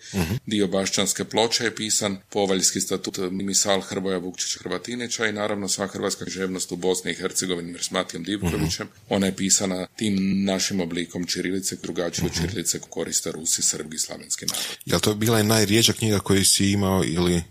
[0.46, 6.24] Dio bašćanske ploče je pisan, povaljski statut misal Hrvoja Vukčića Hrvatinića i naravno sva hrvatska
[6.24, 8.88] književnost u Bosni i Hercegovini s Matijom Divkovićem.
[9.08, 13.98] Ona je pisana tim našim oblikom čirilice, drugačije od čirilice koju koriste Rusi, Srbi i
[13.98, 14.64] slavenski narod.
[14.84, 17.42] Jel to bila najrijeđa knjiga koju si imao ili...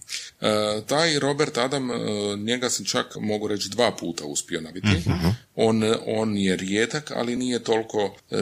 [0.45, 1.95] E, taj Robert Adam, e,
[2.37, 4.87] njega sam čak mogu reći dva puta uspio nabiti.
[4.87, 5.27] Mhm.
[5.55, 8.37] On, on je rijedak, ali nije toliko, e,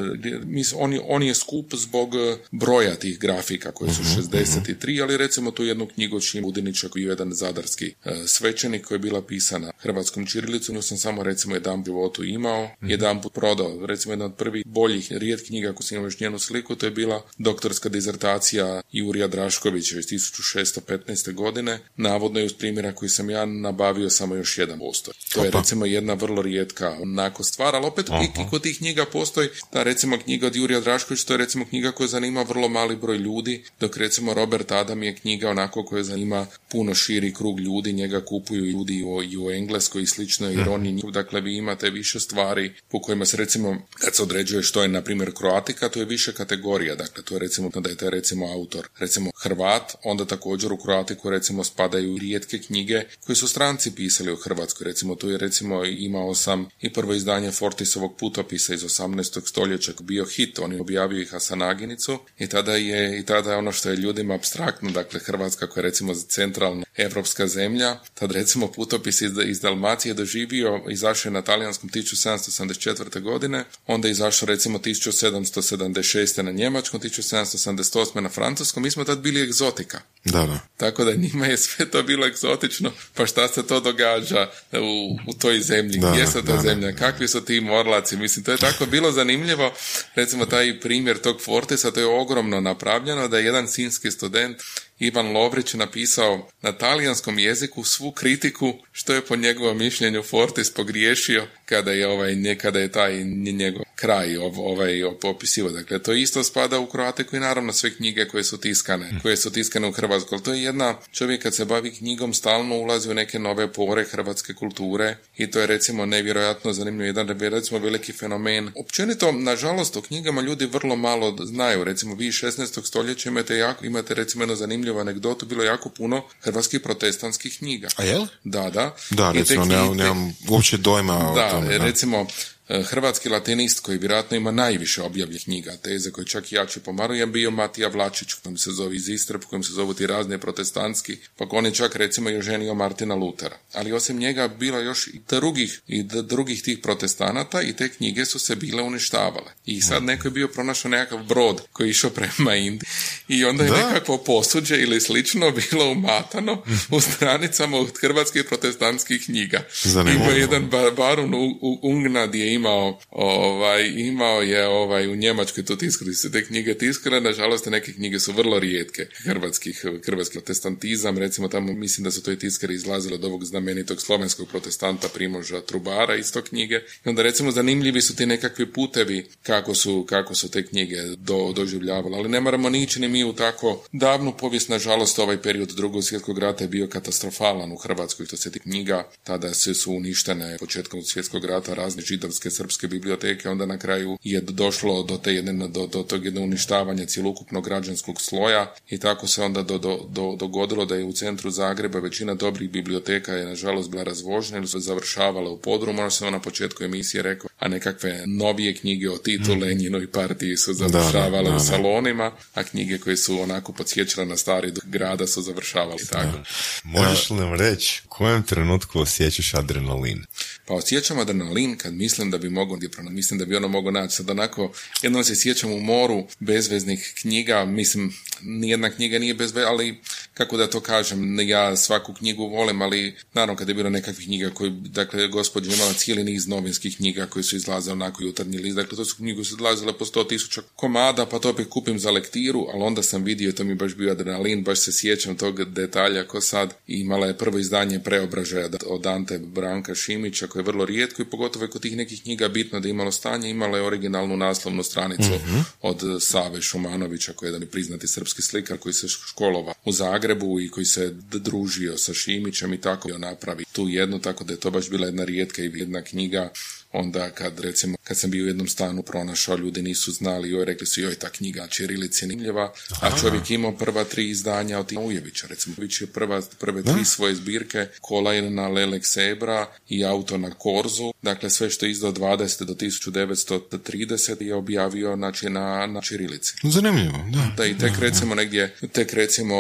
[0.46, 2.10] mis- on, je, on je skup zbog
[2.52, 7.04] broja tih grafika koje su Mhm, 63, ali recimo tu jednu knjigu Šime Budinića koji
[7.04, 7.94] je jedan zadarski
[8.28, 12.89] svećenik koja je bila pisana hrvatskom čirilicom, nju sam samo recimo jedan životu imao, Mhm.
[12.89, 16.39] jedan put prodao, recimo jedna od prvih boljih rijetkih knjiga ako sam imao još njenu
[16.39, 21.34] sliku, to je bila doktorska dizertacija Jurija Draškovića iz 1615.
[21.34, 25.16] godine, navodno je uz primjera koji sam ja nabavio samo još jedan postoji.
[25.34, 25.60] To je Opa.
[25.60, 29.84] recimo jedna vrlo rijetka onako stvar, ali opet i, i kod tih knjiga postoji ta
[29.84, 33.64] recimo knjiga od Jurija Draškovića, to je recimo knjiga koja zanima vrlo mali broj ljudi,
[33.80, 38.66] dok recimo Robert Adam je knjiga onako koja zanima puno širi krug ljudi, njega kupuju
[38.66, 41.90] ljudi i u, i u Engleskoj i slično, jer on je njih- dakle vi imate
[41.90, 46.00] više stvari po kojima se recimo, kad se određuje što je na primjer kroatika, to
[46.00, 50.26] je više kategorija, dakle to je recimo da je taj recimo autor, recimo Hrvat, onda
[50.26, 55.30] također u kroatiku recimo spadaju rijetke knjige koje su stranci pisali u Hrvatskoj, recimo tu
[55.30, 59.48] je recimo imao sam i prvo izdanje Fortisovog putopisa iz 18.
[59.48, 63.72] stoljeća bio hit, on je objavio i Hasanaginicu i tada je i tada je ono
[63.72, 69.22] što je ljudima abstraktno, dakle Hrvatska koja je recimo centralna evropska zemlja, tad recimo putopis
[69.22, 73.22] iz, iz Dalmacije doživio, izašao je na talijanskom 1774.
[73.22, 76.42] godine, onda je izašao recimo 1776.
[76.42, 78.20] na njemačkom, 1778.
[78.20, 80.02] na francuskom, mi smo tad bili egzotika.
[80.26, 80.60] Da, da.
[80.78, 85.34] Tako da njima je sve to bilo egzotično, pa šta se to događa u, u
[85.34, 86.62] toj zemlji, Da, gdje se ta da, da.
[86.62, 89.74] zemlja, kakvi su ti morlaci, mislim, to je tako bilo zanimljivo,
[90.16, 94.58] recimo taj primjer tog Fortisa, to je ogromno napravljeno, da je jedan sinski student
[95.04, 101.44] Ivan Lovrić napisao na talijanskom jeziku svu kritiku što je po njegovom mišljenju Fortis pogriješio
[101.66, 105.70] kada je ovaj nje- kada je taj nje- njegov kraj ov, ovaj opisivo.
[105.70, 109.52] Dakle, to isto spada u Kroatiku i naravno sve knjige koje su tiskane, koje su
[109.52, 110.44] tiskane u Hrvatskoj.
[110.44, 114.54] To je jedna, čovjek kad se bavi knjigom stalno ulazi u neke nove pore hrvatske
[114.54, 118.72] kulture i to je recimo nevjerojatno zanimljivo jedan recimo veliki fenomen.
[118.76, 121.84] Općenito, nažalost, o knjigama ljudi vrlo malo znaju.
[121.84, 122.86] Recimo, vi iz 16.
[122.86, 124.56] stoljeća imate, jako, imate recimo jednu
[124.94, 127.88] zanimljivu anegdotu, bilo je jako puno hrvatskih protestantskih knjiga.
[127.98, 128.26] A jel?
[128.44, 128.96] Da, da.
[129.10, 131.78] Da, I te recimo, knjige- nemam, nemam uopće dojma o da, tome.
[131.78, 131.86] Da.
[131.86, 132.28] recimo,
[132.67, 137.26] hrvatski latinist koji vjerojatno ima najviše objavljenih knjiga, teze koje čak i jače pomaru, je
[137.26, 141.17] bio Matija Vlačić, kojim se zove iz Istre, po kojem se zovu ti razni protestantski,
[141.38, 143.58] pa on je čak recimo i oženio Martina Lutera.
[143.73, 148.39] Ali osim njega bilo još i drugih, i drugih tih protestanata i te knjige su
[148.39, 149.52] se bile uništavale.
[149.65, 152.89] I sad neko je bio pronašao nekakav brod koji je išao prema Indiji
[153.28, 153.88] i onda je Da.
[153.88, 159.63] nekakvo posuđe ili slično bilo umatano u stranicama od hrvatskih protestantskih knjiga.
[159.84, 160.23] Zanimljivo.
[160.26, 165.16] Ima jedan ba- barun u, u Ungna gdje je imao, ovaj, imao je ovaj, u
[165.16, 169.08] Njemačkoj tu tiskali se te knjige tiskale, nažalost neke knjige su vrlo rijetke.
[169.24, 174.02] Hrvatskih, hrvatski protestantizam, recimo tamo mislim da su to i tiskari izlazile od ovog znamenitog
[174.02, 176.76] slovenskog protestanta Primoža Trubara isto knjige.
[177.06, 181.54] I onda recimo zanimljivi su ti nekakvi putevi kako su, kako su te knjige do,
[181.56, 185.70] doživljavale, ali ne moramo ni ići ni mi u tako davnu povijest, nažalost ovaj period
[185.70, 189.92] drugog svjetskog rata je bio katastrofalan u Hrvatskoj što se ti knjiga, tada se su
[189.92, 195.34] uništene početkom svjetskog rata razne židovske, srpske biblioteke, onda na kraju je došlo do te
[195.34, 200.00] jedne, do, do tog jednog uništavanja cjelokupnog građanskog sloja i tako se onda do, do,
[200.10, 204.68] do, dogodilo da je u centru Zagreba većina dobrih biblioteka je nažalost bila razvožena ili
[204.68, 209.18] su završavala u podrumu, ono sam na početku emisije rekao, a nekakve novije knjige o
[209.18, 209.62] Titu, mm.
[209.62, 215.28] Lenjinoj partiji su završavale u salonima, a knjige koje su onako podsjećale na stari grada
[215.28, 216.38] su završavali tako.
[216.84, 220.26] Možeš li nam reći u kojem trenutku osjećaš adrenalin?
[220.66, 222.78] Pa osjećam adrenalin kad mislim da bi mogao,
[223.10, 224.15] mislim da bi ono mogao naći.
[224.15, 229.98] Sad onako, jednom se sjećam u moru bezveznih knjiga, mislim, nijedna knjiga nije bez ali
[230.34, 234.50] kako da to kažem, ja svaku knjigu volim, ali naravno kad je bilo nekakvih knjiga
[234.50, 238.98] koji, dakle, gospođa imala cijeli niz novinskih knjiga koji su izlazile onako jutarnji list, dakle,
[238.98, 242.67] to su knjige su izlazile po sto tisuća komada, pa to opet kupim za lektiru,
[242.74, 246.41] ali onda sam vidio, to mi baš bio adrenalin, baš se sjećam tog detalja ko
[246.41, 251.26] sad, imala je prvo izdanje preobražaja od Dante Branka Šimića, koje je vrlo rijetko i
[251.26, 254.84] pogotovo je kod tih nekih knjiga bitno da je imalo stanje, imala je originalnu naslovnu
[254.84, 255.60] stranicu mhm.
[255.82, 260.70] od Save Šumanovića, koji je jedan priznati srpski slikar koji se školova u Zagrebu i
[260.70, 264.72] koji se družio sa Šimićem i tako je napravi tu jednu, tako da je to
[264.72, 266.52] baš bila jedna rijetka i jedna knjiga
[266.94, 270.88] onda kad recimo kad sam bio u jednom stanu pronašao ljudi nisu znali joj rekli
[270.88, 275.76] su joj ta knjiga Čirilici nimljeva a čovjek imao prva tri izdanja od Ujevića recimo
[275.78, 281.50] Ujević je prva, prve tri svoje zbirke Kolajna Lelek Sebra i Auto na Korzu dakle
[281.50, 282.64] sve što je izdao 20.
[282.64, 288.76] do 1930 je objavio znači na, na Čirilici zanimljivo da, da i tek recimo negdje
[288.92, 289.56] tek recimo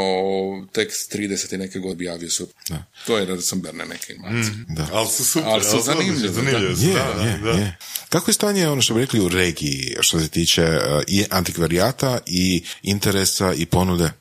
[0.71, 1.57] tek 30.
[1.57, 2.47] neke god objavio su.
[2.69, 2.83] Da.
[3.07, 4.87] to je da sam berne neke mm, da.
[4.91, 6.33] ali su super ali su zanimljivo,
[7.23, 7.77] je,
[8.09, 12.19] Kako je stanje, ono što bi rekli, u regiji što se tiče uh, i antikvarijata
[12.25, 14.11] i interesa i ponude?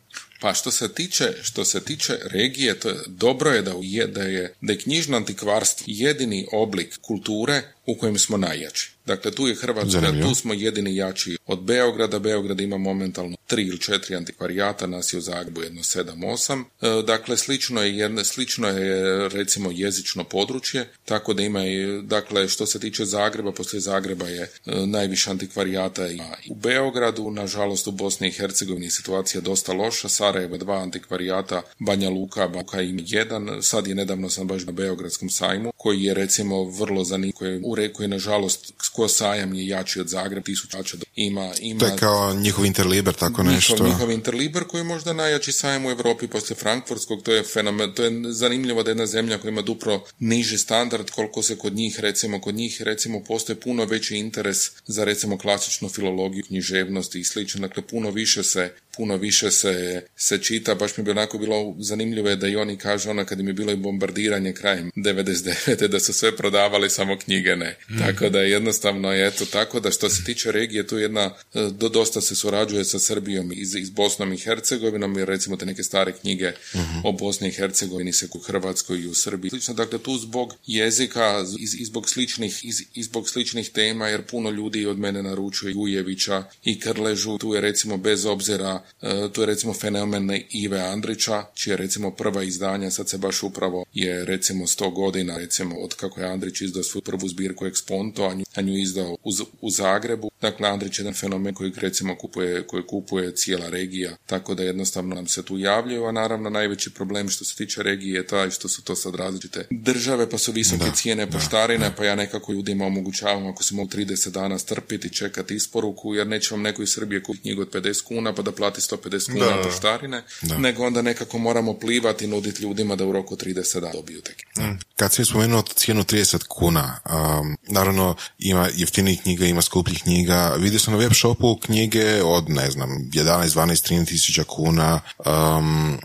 [0.41, 4.23] Pa što se tiče, što se tiče regije, to je, dobro je da je, da
[4.23, 8.93] je, da je knjižno antikvarstvo jedini oblik kulture u kojem smo najjači.
[9.07, 12.19] Dakle, tu je Hrvatska, tu smo jedini jači od Beograda.
[12.19, 16.61] Beograd ima momentalno tri ili četiri antikvarijata, nas je u Zagrebu jedno sedam, osam.
[16.61, 22.49] E, dakle, slično je, jedne, slično je recimo jezično područje, tako da ima i, dakle,
[22.49, 24.51] što se tiče Zagreba, poslije Zagreba je e,
[24.87, 30.83] najviše antikvarijata i u Beogradu, nažalost u Bosni i Hercegovini situacija dosta loša, Sarajevo dva
[30.83, 36.03] antikvarijata, Banja Luka, Buka im jedan, sad je nedavno sam baš na Beogradskom sajmu, koji
[36.03, 40.09] je recimo vrlo zanimljiv, koji je u reku je nažalost ko sajam je jači od
[40.09, 41.81] Zagreba, tisućača ima, ima...
[41.81, 43.73] To je kao njihov interliber, tako nešto.
[43.73, 47.93] Njihov, njihov interliber koji je možda najjači sajam u Europi poslije Frankfurtskog, to je fenomen,
[47.93, 52.01] to je zanimljivo da jedna zemlja koja ima dupro niži standard, koliko se kod njih,
[52.01, 57.69] recimo, kod njih, recimo, postoje puno veći interes za, recimo, klasičnu filologiju, književnost i slično,
[57.69, 62.35] dakle, puno više se puno više se, se čita, baš mi bi onako bilo zanimljivo
[62.35, 65.87] da i oni kažu ono kad im je bilo i bombardiranje krajem 99.
[65.87, 67.77] da su sve prodavali samo knjige ne.
[67.91, 67.99] Mhm.
[67.99, 71.21] Tako da jednostavno je eto tako da što se tiče regije tu jedna
[71.55, 75.67] e, do, dosta se surađuje sa Srbijom i iz Bosnom i Hercegovinom jer recimo te
[75.67, 76.99] neke stare knjige mhm.
[77.05, 79.51] o Bosni i Hercegovini se u Hrvatskoj i u Srbiji.
[79.51, 84.87] Slično, dakle tu zbog jezika i, zbog sličnih i zbog sličnih tema jer puno ljudi
[84.87, 89.75] od mene naručuje Ujevića i Krležu, tu je recimo bez obzira E, tu je recimo
[89.75, 95.37] fenomen Ive Andrića, čije recimo prva izdanja, sad se baš upravo je recimo sto godina
[95.37, 99.17] recimo od kako je Andrić izdao svoju prvu zbirku Exponto, a nju, a nju izdao
[99.25, 100.31] u, u Zagrebu.
[100.41, 105.15] Dakle, Andrić je jedan fenomen koji recimo kupuje, koji kupuje cijela regija, tako da jednostavno
[105.15, 108.69] nam se tu javljaju, a naravno najveći problem što se tiče regije je taj što
[108.69, 113.47] su to sad različite države, pa su visoke cijene poštarine, pa ja nekako ljudima omogućavam
[113.47, 117.43] ako se mogu 30 dana strpiti, čekati isporuku, jer neće vam neko iz Srbije kupiti
[117.43, 120.23] knjigu od 50 kuna pa da plati 150 kuna da, poštarine,
[120.59, 124.63] nego onda nekako moramo plivati i nuditi ljudima da u roku 30 dana dobiju te
[124.63, 124.79] mm.
[124.97, 126.99] Kad si spomenuo cijenu 30 kuna,
[127.43, 132.51] um, naravno ima jeftinijih knjiga, ima skupljih knjiga, vidio sam na web shopu knjige od,
[132.51, 135.99] ne znam, 11, 12, 13 tisuća kuna, um,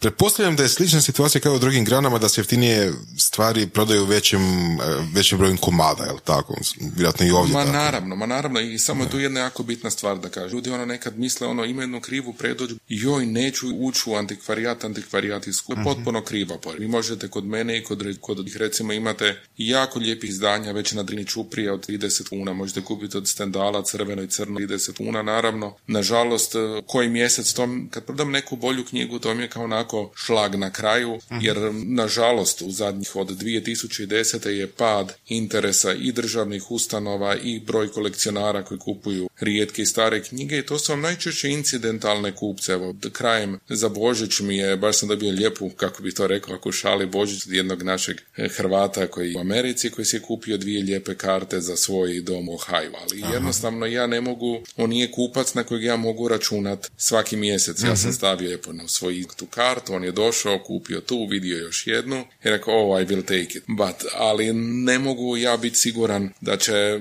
[0.00, 4.40] Pretpostavljam da je slična situacija kao u drugim granama, da se jeftinije stvari prodaju većim,
[4.40, 4.78] e,
[5.14, 6.54] većim brojem komada, jel tako?
[6.96, 7.72] Vjerojatno i ovdje Ma tako.
[7.72, 10.54] naravno, ma naravno i samo je tu jedna jako bitna stvar da kažu.
[10.54, 15.46] Ljudi ono nekad misle ono ima jednu krivu predođu, joj neću ući u antikvarijat, antikvarijat
[15.46, 16.58] je skup, potpuno kriva.
[16.78, 21.02] Vi možete kod mene i kod, kod ih recimo imate jako lijepih izdanja već na
[21.02, 25.76] Drini Čuprija od 30 kuna, možete kupiti od Stendala crveno i crno 30 kuna, naravno.
[25.86, 30.12] Nažalost, e, koji mjesec to, kad prodam neku bolju knjigu, to mi je kao onako
[30.16, 34.48] šlag na kraju, jer nažalost u zadnjih od 2010.
[34.48, 40.58] je pad interesa i državnih ustanova i broj kolekcionara koji kupuju rijetke i stare knjige
[40.58, 42.72] i to su vam najčešće incidentalne kupce.
[42.72, 46.72] Evo, krajem za Božić mi je, baš sam dobio lijepu, kako bi to rekao, ako
[46.72, 50.56] šali Božić od jednog našeg e, Hrvata koji je u Americi, koji si je kupio
[50.56, 55.10] dvije lijepe karte za svoj dom u Ohio, ali jednostavno ja ne mogu, on nije
[55.12, 57.82] kupac na kojeg ja mogu računat svaki mjesec.
[57.82, 61.86] Ja sam stavio lijepo na svoj tu kartu, on je došao, kupio tu, vidio još
[61.86, 63.64] jednu i rekao, oh, I will take it.
[63.66, 67.00] But, ali ne mogu ja biti siguran da će,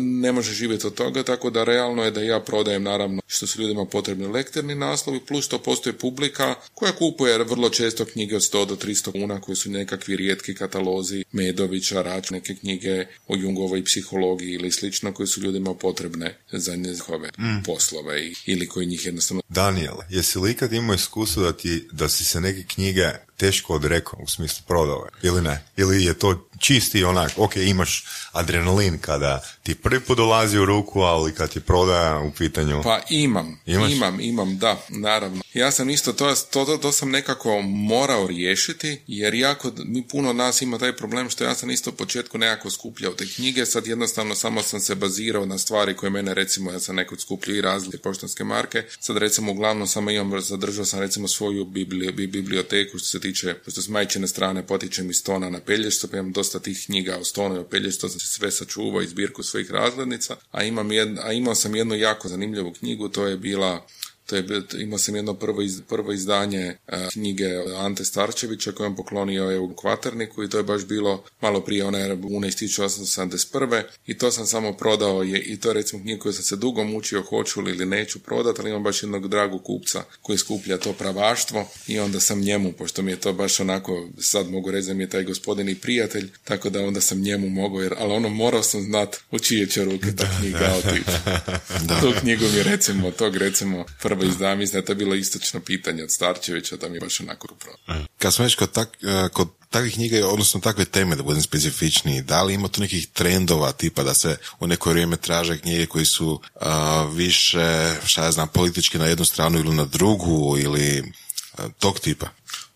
[0.00, 3.62] ne može živjeti od toga, tako da realno je da ja prodajem naravno što su
[3.62, 8.66] ljudima potrebni lektorni naslovi, plus što postoji publika koja kupuje vrlo često knjige od 100
[8.66, 14.50] do 300 kuna koji su nekakvi rijetki katalozi Medovića, Rač, neke knjige o Jungovoj psihologiji
[14.50, 17.30] ili slično koje su ljudima potrebne za njihove
[17.64, 22.08] poslove i, ili koji njih jednostavno Daniel, jesi li ikad imao iskustvo da, ti, da
[22.08, 25.64] si se neke knjige teško odrekao, u smislu prodao ili ne?
[25.76, 31.00] Ili je to čisti onak, ok, imaš adrenalin kada ti prvi put dolazi u ruku,
[31.00, 32.82] ali kad ti prodaja u pitanju...
[32.82, 33.92] Pa imam, Imaš?
[33.92, 35.42] imam, imam, da, naravno.
[35.54, 40.32] Ja sam isto, to, to, to, to sam nekako morao riješiti, jer jako, mi puno
[40.32, 43.86] nas ima taj problem što ja sam isto u početku nekako skupljao te knjige, sad
[43.86, 47.60] jednostavno samo sam se bazirao na stvari koje mene recimo, ja sam nekog skupljao i
[47.60, 52.98] različite poštanske marke, sad recimo uglavnom samo imam, zadržao sam recimo svoju biblio, bi- biblioteku
[52.98, 56.60] što se tiče, pošto s majčine strane potičem iz Stona na Pelješcu, pa imam dosta
[56.60, 60.62] tih knjiga o Stonu i o Pelješcu, se sve sačuvao iz zbirku svojih razglednica, a,
[60.64, 63.86] imam jed, a imao sam jednu jako zanimljivu knjigu, to je bila
[64.26, 64.44] to je,
[64.78, 67.46] imao sam jedno prvo, iz, prvo izdanje e, knjige
[67.78, 71.84] Ante Starčevića koje on poklonio je u Kvaterniku i to je baš bilo malo prije
[71.84, 73.82] one Bune iz 1871.
[74.06, 76.84] I to sam samo prodao je, i to je recimo knjiga koju sam se dugo
[76.84, 80.92] mučio hoću li ili neću prodati, ali imam baš jednog dragog kupca koji skuplja to
[80.92, 84.94] pravaštvo i onda sam njemu, pošto mi je to baš onako, sad mogu reći da
[84.94, 88.28] mi je taj gospodin i prijatelj, tako da onda sam njemu mogao, jer, ali ono
[88.28, 91.10] morao sam znat u čije će ruke ta knjiga otići.
[92.00, 93.84] Tu knjigu mi recimo, tog recimo
[94.18, 97.20] prvo izdanje, mislim da je to bilo istočno pitanje od Starčevića, da mi je baš
[97.20, 97.76] onako upravo.
[98.18, 102.22] Kad smo već kod, tak, e, kod takvih knjiga, odnosno takve teme, da budem specifičniji,
[102.22, 106.04] da li ima tu nekih trendova tipa da se u neko vrijeme traže knjige koji
[106.04, 111.12] su a, više, šta ja znam, politički na jednu stranu ili na drugu ili
[111.58, 112.28] a, tog tipa?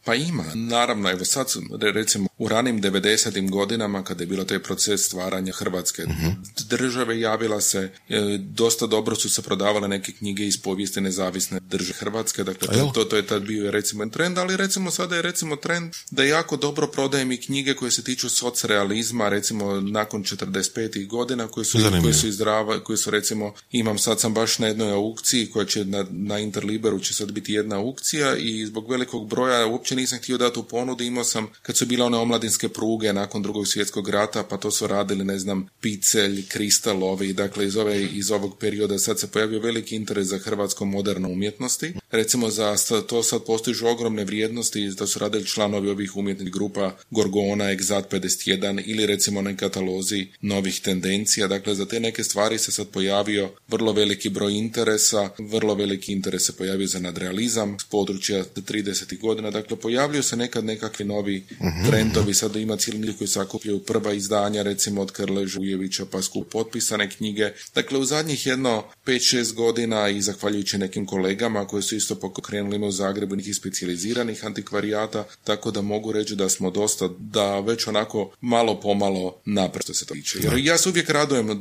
[0.04, 1.46] Pa ima, naravno, evo sad
[1.94, 3.50] recimo u ranim 90.
[3.50, 6.06] godinama kada je bilo taj proces stvaranja Hrvatske
[6.68, 11.98] države javila se, e, dosta dobro su se prodavale neke knjige iz povijesti nezavisne države
[11.98, 15.56] Hrvatske, dakle to, to, to je tad bio recimo trend, ali recimo sada je recimo
[15.56, 21.06] trend da jako dobro prodajem i knjige koje se tiču socrealizma, recimo nakon 45.
[21.06, 24.92] godina koje su, koje su izdrava, koje su recimo, imam sad sam baš na jednoj
[24.92, 29.66] aukciji koja će na, na Interliberu će sad biti jedna aukcija i zbog velikog broja
[29.66, 33.42] uopće nisam htio dati u ponudu, imao sam kad su bile one omladinske pruge nakon
[33.42, 38.30] drugog svjetskog rata, pa to su radili, ne znam, Picelj, Kristalovi, dakle iz, ove, iz
[38.30, 41.92] ovog perioda sad se pojavio veliki interes za hrvatskom modernu umjetnosti.
[42.10, 42.76] Recimo za
[43.08, 48.82] to sad postižu ogromne vrijednosti, to su radili članovi ovih umjetnih grupa Gorgona, Exat 51
[48.86, 53.92] ili recimo na katalozi novih tendencija, dakle za te neke stvari se sad pojavio vrlo
[53.92, 59.20] veliki broj interesa, vrlo veliki interes se pojavio za nadrealizam s područja 30.
[59.20, 61.44] godina, dakle pojavljuju se nekad nekakvi novi
[61.90, 66.48] trendovi, sad ima cijeli niz koji sakupljaju prva izdanja, recimo od Krle Žujevića pa skup
[66.52, 67.52] potpisane knjige.
[67.74, 72.90] Dakle, u zadnjih jedno 5-6 godina i zahvaljujući nekim kolegama koji su isto pokrenuli u
[72.90, 78.80] Zagrebu nekih specijaliziranih antikvarijata, tako da mogu reći da smo dosta, da već onako malo
[78.80, 80.38] pomalo napred što se to tiče.
[80.42, 81.54] Jer ja se uvijek radujem e,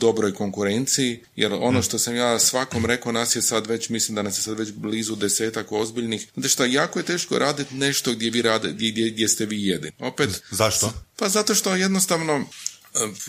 [0.00, 4.22] dobroj konkurenciji, jer ono što sam ja svakom rekao, nas je sad već, mislim da
[4.22, 8.30] nas je sad već blizu desetak ozbiljnih, zato što jako je teško raditi nešto gdje
[8.30, 9.92] vi rade, gdje, gdje ste vi jedini.
[9.98, 10.92] Opet, Zašto?
[11.16, 12.44] pa zato što jednostavno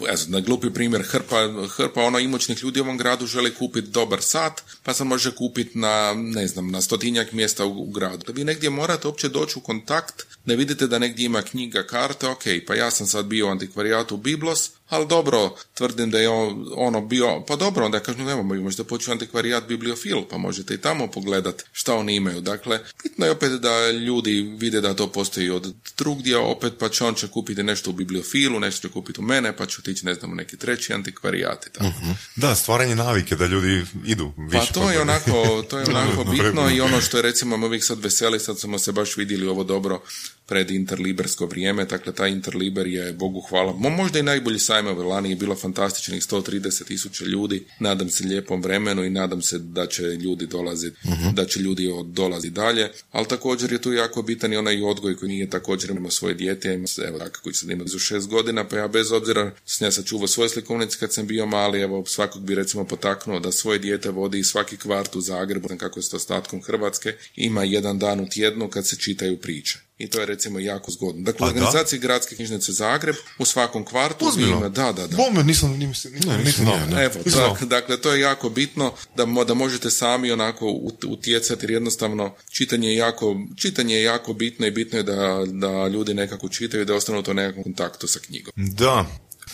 [0.09, 3.87] ja znam, na glupi primjer, hrpa, hrpa ono imućnih ljudi u ovom gradu želi kupiti
[3.87, 8.23] dobar sat, pa se može kupiti na, ne znam, na stotinjak mjesta u, u gradu.
[8.27, 12.27] Da vi negdje morate uopće doći u kontakt, da vidite da negdje ima knjiga, karte,
[12.27, 16.65] ok, pa ja sam sad bio u antikvarijatu Biblos, ali dobro, tvrdim da je on,
[16.75, 21.07] ono bio, pa dobro, onda kažu, nemamo, možda poču antikvarijat bibliofil, pa možete i tamo
[21.07, 22.41] pogledat šta oni imaju.
[22.41, 27.03] Dakle, bitno je opet da ljudi vide da to postoji od drugdje, opet pa će
[27.03, 30.13] on će kupiti nešto u bibliofilu, nešto će kupiti u mene, pa će otići, ne
[30.13, 31.85] znam, u neki treći antikvarijat i tako.
[31.85, 32.11] Mhm.
[32.35, 34.67] Da, stvaranje navike da ljudi idu više.
[34.67, 37.99] Pa to je onako, to je onako bitno i ono što je recimo uvijek sad
[37.99, 40.01] veseli, sad smo se baš vidjeli ovo dobro
[40.49, 45.35] pred interlibersko vrijeme, dakle taj interliber je, Bogu hvala, možda i najbolji sajme lani je
[45.35, 50.47] bilo fantastičnih 130 tisuća ljudi, nadam se lijepom vremenu i nadam se da će ljudi
[50.47, 54.81] dolaziti, uh da će ljudi dolazi dalje, ali također je tu jako bitan i onaj
[54.81, 58.27] odgoj koji nije također imao svoje dijete, ima evo tako koji sad ima za šest
[58.27, 62.05] godina, pa ja bez obzira sam ja sačuvao svoje slikovnice kad sam bio mali, evo
[62.05, 66.13] svakog bi recimo potaknuo da svoje dijete vodi svaki kvart u Zagrebu, kako je s
[66.13, 70.59] ostatkom Hrvatske, ima jedan dan u tjednu kad se čitaju priče i to je recimo
[70.59, 71.21] jako zgodno.
[71.21, 75.17] Dakle, u organizaciji Gradske knjižnice Zagreb u svakom kvartu ima, da, da, da.
[75.17, 76.11] Bome, nisam, nisam,
[76.45, 76.65] nisam,
[76.99, 82.89] Evo, dakle, to je jako bitno da, da možete sami onako utjecati jer jednostavno čitanje
[82.89, 86.85] je jako, čitanje je jako bitno i bitno je da, da ljudi nekako čitaju i
[86.85, 88.53] da ostanu u to nekakvom kontaktu sa knjigom.
[88.55, 89.05] Da,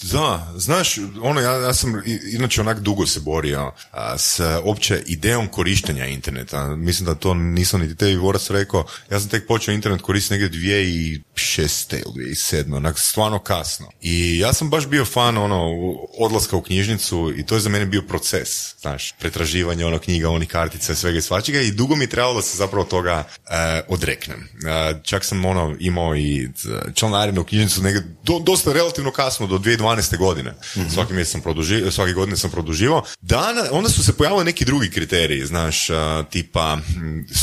[0.01, 5.47] da, znaš, ono, ja, ja sam inače onak dugo se borio a, s opće idejom
[5.47, 6.75] korištenja interneta.
[6.75, 8.85] Mislim da to nisam niti tebi Vorac rekao.
[9.11, 13.39] Ja sam tek počeo internet koristiti negdje dvije i šeste ili i sedme, onak stvarno
[13.39, 13.89] kasno.
[14.01, 15.73] I ja sam baš bio fan ono
[16.19, 20.49] odlaska u knjižnicu i to je za mene bio proces, znaš, pretraživanje ono knjiga, onih
[20.49, 24.39] kartica svega i svačega i dugo mi trebalo da se zapravo toga e, odreknem.
[24.39, 26.49] E, čak sam ono imao i e,
[26.93, 29.84] članarinu u knjižnicu negdje do, dosta relativno kasno, do 2012.
[30.17, 30.51] godine.
[30.51, 30.89] Mm-hmm.
[30.89, 33.03] Svaki mjesec sam produživao, svake godine sam produživao.
[33.21, 35.87] Dana, onda su se pojavili neki drugi kriteriji, znaš,
[36.29, 36.77] tipa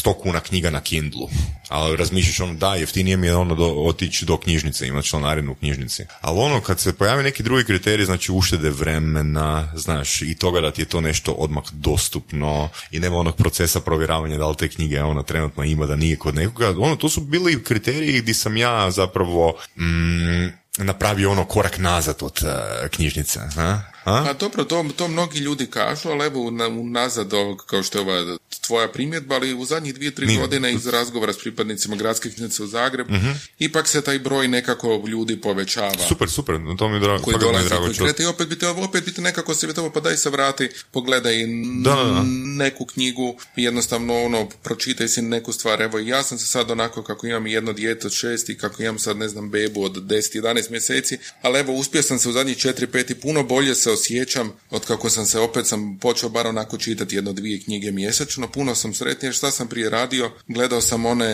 [0.04, 1.28] 100 kuna knjiga na Kindlu.
[1.68, 5.54] Ali razmišljaš ono, da, jeftinije mi je ono do, otići do knjižnice, imati članarinu u
[5.54, 6.04] knjižnici.
[6.20, 10.70] Ali ono, kad se pojavi neki drugi kriterij, znači uštede vremena, znaš, i toga da
[10.70, 15.02] ti je to nešto odmah dostupno i nema onog procesa provjeravanja da li te knjige
[15.02, 16.74] ona trenutno ima, da nije kod nekoga.
[16.78, 22.42] Ono, to su bili kriteriji gdje sam ja zapravo mm, napravio ono korak nazad od
[22.42, 23.40] uh, knjižnice.
[23.56, 23.78] A?
[24.04, 24.24] A?
[24.26, 26.50] Pa dobro, to, to mnogi ljudi kažu, ali evo
[26.84, 27.30] nazad,
[27.66, 31.38] kao što je ova tvoja primjedba, ali u zadnjih dvije, tri godine iz razgovora s
[31.38, 33.16] pripadnicima gradske knjižnice u Zagreb, uh
[33.58, 36.06] ipak se taj broj nekako ljudi povećava.
[36.08, 37.22] Super, super, to mi je drago.
[37.22, 41.34] Koji dolazi, koji i opet biti, opet biti nekako se pa daj se vrati, pogledaj
[41.82, 42.22] da,
[42.56, 45.82] neku knjigu, jednostavno ono, pročitaj si neku stvar.
[45.82, 48.98] Evo, ja sam se sad onako kako imam jedno dijete od šest i kako imam
[48.98, 52.86] sad, ne znam, bebu od 10-11 mjeseci, ali evo, uspio sam se u zadnjih četiri,
[52.86, 57.16] peti puno bolje se osjećam od kako sam se opet sam počeo bar onako čitati
[57.16, 61.28] jedno dvije knjige mjesečno, puno sam sretniji, šta sam prije radio, gledao sam one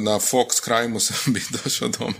[0.00, 2.14] na Fox Crime sam bi došao doma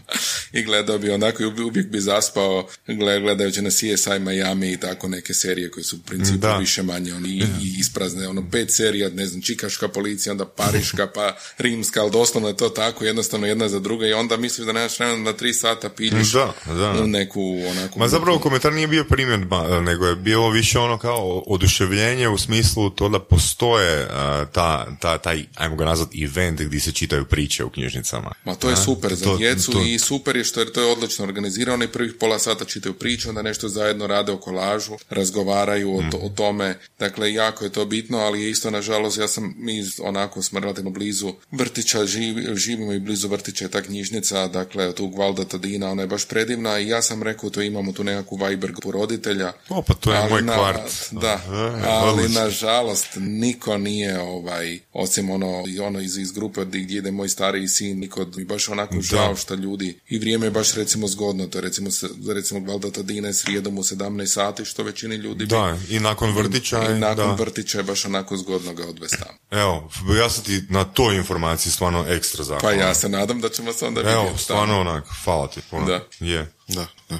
[0.52, 5.34] i gledao bi onako i uvijek bi zaspao gledajući na CSI Miami i tako neke
[5.34, 7.44] serije koje su u principu više manje oni i,
[7.80, 12.56] isprazne, ono pet serija, ne znam, čikaška policija, onda pariška, pa rimska, ali doslovno je
[12.56, 15.88] to tako, jednostavno jedna za druga i onda misliš da nemaš vremena na tri sata
[15.88, 17.06] piljiš da, da.
[17.06, 17.40] neku
[17.70, 17.98] onako...
[17.98, 22.90] Ma zapravo komentar nije bio primjedba, nego je bilo više ono kao oduševljenje u smislu
[22.90, 24.08] to da postoje
[24.52, 28.32] ta, ta, taj, ajmo ga nazvat, event gdje se čitaju priče u knjižnicama.
[28.44, 31.84] Ma to je super za djecu i super je što je to je odlično organizirano
[31.84, 36.28] i prvih pola sata čitaju priču, onda nešto zajedno rade o kolažu, razgovaraju o, o
[36.28, 40.60] tome, dakle jako je to bitno, ali je isto nažalost ja sam, mi onako smo
[40.60, 45.90] relativno blizu vrtića, živ, živimo i blizu vrtića je ta knjižnica, dakle tu Gvalda Tadina,
[45.90, 49.52] ona je baš predivna i ja sam rekao to imamo tu nekakvu Viber roditelja.
[49.74, 50.92] O, pa to je moj na, kvart.
[51.10, 51.40] Da,
[51.86, 57.68] ali nažalost niko nije ovaj, osim ono, ono iz, iz grupe gdje ide moj stariji
[57.68, 61.58] sin, niko mi baš onako žao što ljudi i vrijeme je baš recimo zgodno, to
[61.58, 61.90] je recimo,
[62.34, 66.90] recimo Gvaldata Dine srijedom u 17 sati, što većini ljudi Da, i nakon vrtića.
[66.90, 71.16] I, nakon vrtića je baš onako zgodno ga odvesti Evo, ja sam ti na toj
[71.16, 72.78] informaciji stvarno ekstra zahvalan.
[72.78, 74.26] Pa ja se nadam da ćemo se onda vidjeti.
[74.26, 75.86] Evo, stvarno onak, hvala ti puno.
[75.86, 76.00] Da.
[76.20, 76.52] Je.
[76.68, 77.18] Da, da.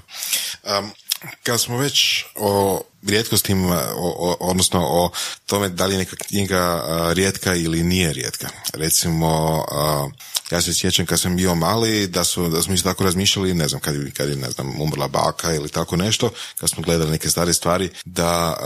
[0.79, 0.91] Um,
[1.43, 3.83] kad smo već o rijetkostima,
[4.41, 5.11] odnosno o
[5.53, 8.49] tome da li je neka knjiga rijetka ili nije rijetka.
[8.75, 9.65] Recimo,
[10.51, 13.69] ja se sjećam kad sam bio mali da, su, da smo isto tako razmišljali, ne
[13.69, 17.31] znam, kad, kad je, ne znam, umrla baka ili tako nešto, kad smo gledali neke
[17.31, 18.57] stare stvari, da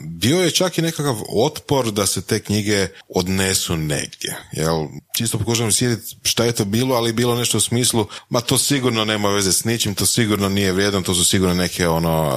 [0.00, 4.36] bio je čak i nekakav otpor da se te knjige odnesu negdje.
[4.52, 8.58] Jel, čisto pokušavam sjediti šta je to bilo, ali bilo nešto u smislu, ma to
[8.58, 12.32] sigurno nema veze s ničim, to sigurno nije vrijedno, to su sigurno neke ono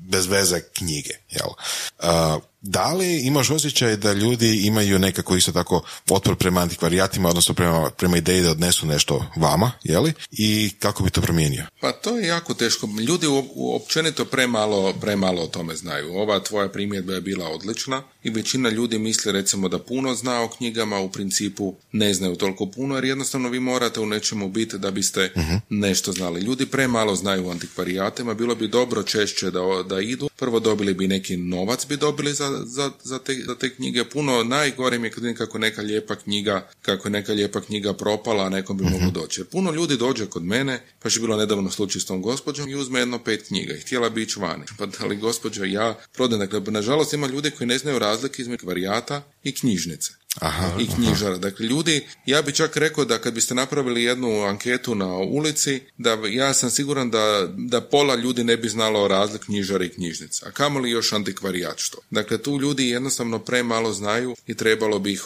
[0.00, 1.14] bez veze knjige.
[1.30, 1.48] Jel?
[2.62, 7.90] Da li imaš osjećaj da ljudi imaju nekako isto tako otpor prema antikvarijatima, odnosno prema,
[7.90, 10.12] prema ideji da odnesu nešto vama, jeli?
[10.30, 11.66] I kako bi to promijenio?
[11.80, 12.88] Pa to je jako teško.
[13.08, 16.14] Ljudi u, općenito premalo, premalo o tome znaju.
[16.14, 20.48] Ova tvoja primjedba je bila odlična i većina ljudi misli recimo da puno zna o
[20.48, 24.90] knjigama, u principu ne znaju toliko puno jer jednostavno vi morate u nečemu biti da
[24.90, 26.40] biste uh nešto znali.
[26.40, 30.28] Ljudi premalo znaju o antikvarijatima, bilo bi dobro češće da, da idu.
[30.36, 34.04] Prvo dobili bi neki novac bi dobili za, za, za, te, za te knjige.
[34.04, 38.44] Puno najgore mi je kad kako neka lijepa knjiga, kako je neka lijepa knjiga propala,
[38.44, 39.40] a nekom bi uh moglo doći.
[39.40, 42.74] Jer puno ljudi dođe kod mene, pa je bilo nedavno slučaj s tom gospođom i
[42.74, 44.64] uzme jedno pet knjiga i htjela bi ići vani.
[44.78, 48.66] Pa da li gospođo ja prodajem, dakle, nažalost ima ljudi koji ne znaju razlike između
[48.66, 50.12] varijata i knjižnice.
[50.38, 51.36] Aha, i knjižara.
[51.36, 56.18] Dakle, ljudi, ja bi čak rekao da kad biste napravili jednu anketu na ulici, da
[56.28, 60.46] ja sam siguran da, da pola ljudi ne bi znalo razlik knjižara i knjižnica.
[60.48, 61.98] A kamoli još antikvarijat što.
[62.10, 65.22] Dakle, tu ljudi jednostavno premalo znaju i trebalo bi ih,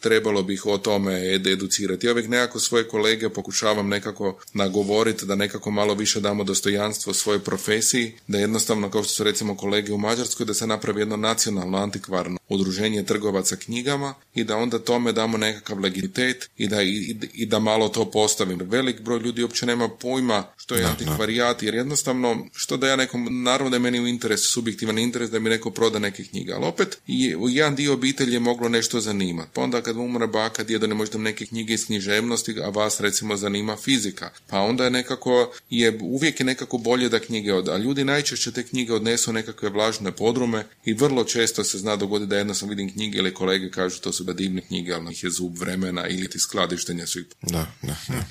[0.00, 2.06] trebalo bi ih o tome educirati.
[2.06, 7.40] Ja uvijek nekako svoje kolege pokušavam nekako nagovoriti da nekako malo više damo dostojanstvo svojoj
[7.40, 11.78] profesiji, da jednostavno, kao što su recimo kolege u Mađarskoj, da se napravi jedno nacionalno
[11.78, 17.46] antikvarno udruženje trgovaca knjigama i da onda tome damo nekakav legitimitet i da, i, i
[17.46, 18.58] da malo to postavim.
[18.62, 23.42] Velik broj ljudi uopće nema pojma što je antikvarijat, jer jednostavno, što da ja nekom,
[23.42, 26.64] naravno da je meni u interesu, subjektivan interes da mi neko proda neke knjige, ali
[26.64, 26.98] opet
[27.38, 29.50] u jedan dio obitelji je moglo nešto zanimati.
[29.54, 33.36] Pa onda kad umre baka, djedo ne možete neke knjige iz književnosti, a vas recimo
[33.36, 34.30] zanima fizika.
[34.46, 38.52] Pa onda je nekako, je, uvijek je nekako bolje da knjige od, a ljudi najčešće
[38.52, 42.92] te knjige odnesu nekakve vlažne podrume i vrlo često se zna dogoditi da jednostavno vidim
[42.92, 46.30] knjige ili kolege kažu to su da divne knjige, ali ih je zub vremena ili
[46.30, 47.26] ti skladištenja svih.
[47.42, 48.24] Da, da, da.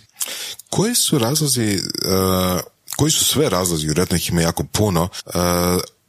[0.70, 2.62] Koji su razlozi, uh,
[2.96, 5.34] koji su sve razlozi, vjerojatno ih ima jako puno, uh,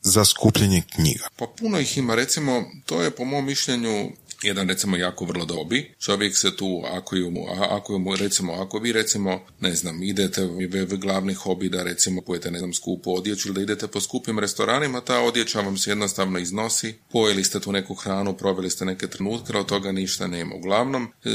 [0.03, 1.28] za skupljenje knjiga?
[1.36, 4.11] Pa puno ih ima, recimo, to je po mom mišljenju
[4.45, 5.95] jedan recimo jako vrlo dobi.
[5.99, 7.32] Čovjek se tu, ako ju,
[7.70, 10.42] ako mu, recimo, ako vi recimo, ne znam, idete
[10.88, 14.38] v glavni hobi da recimo pojete, ne znam, skupu odjeću ili da idete po skupim
[14.38, 19.07] restoranima, ta odjeća vam se jednostavno iznosi, pojeli ste tu neku hranu, proveli ste neke
[19.07, 20.55] trenutke, od toga ništa nema.
[20.55, 21.30] Uglavnom, e,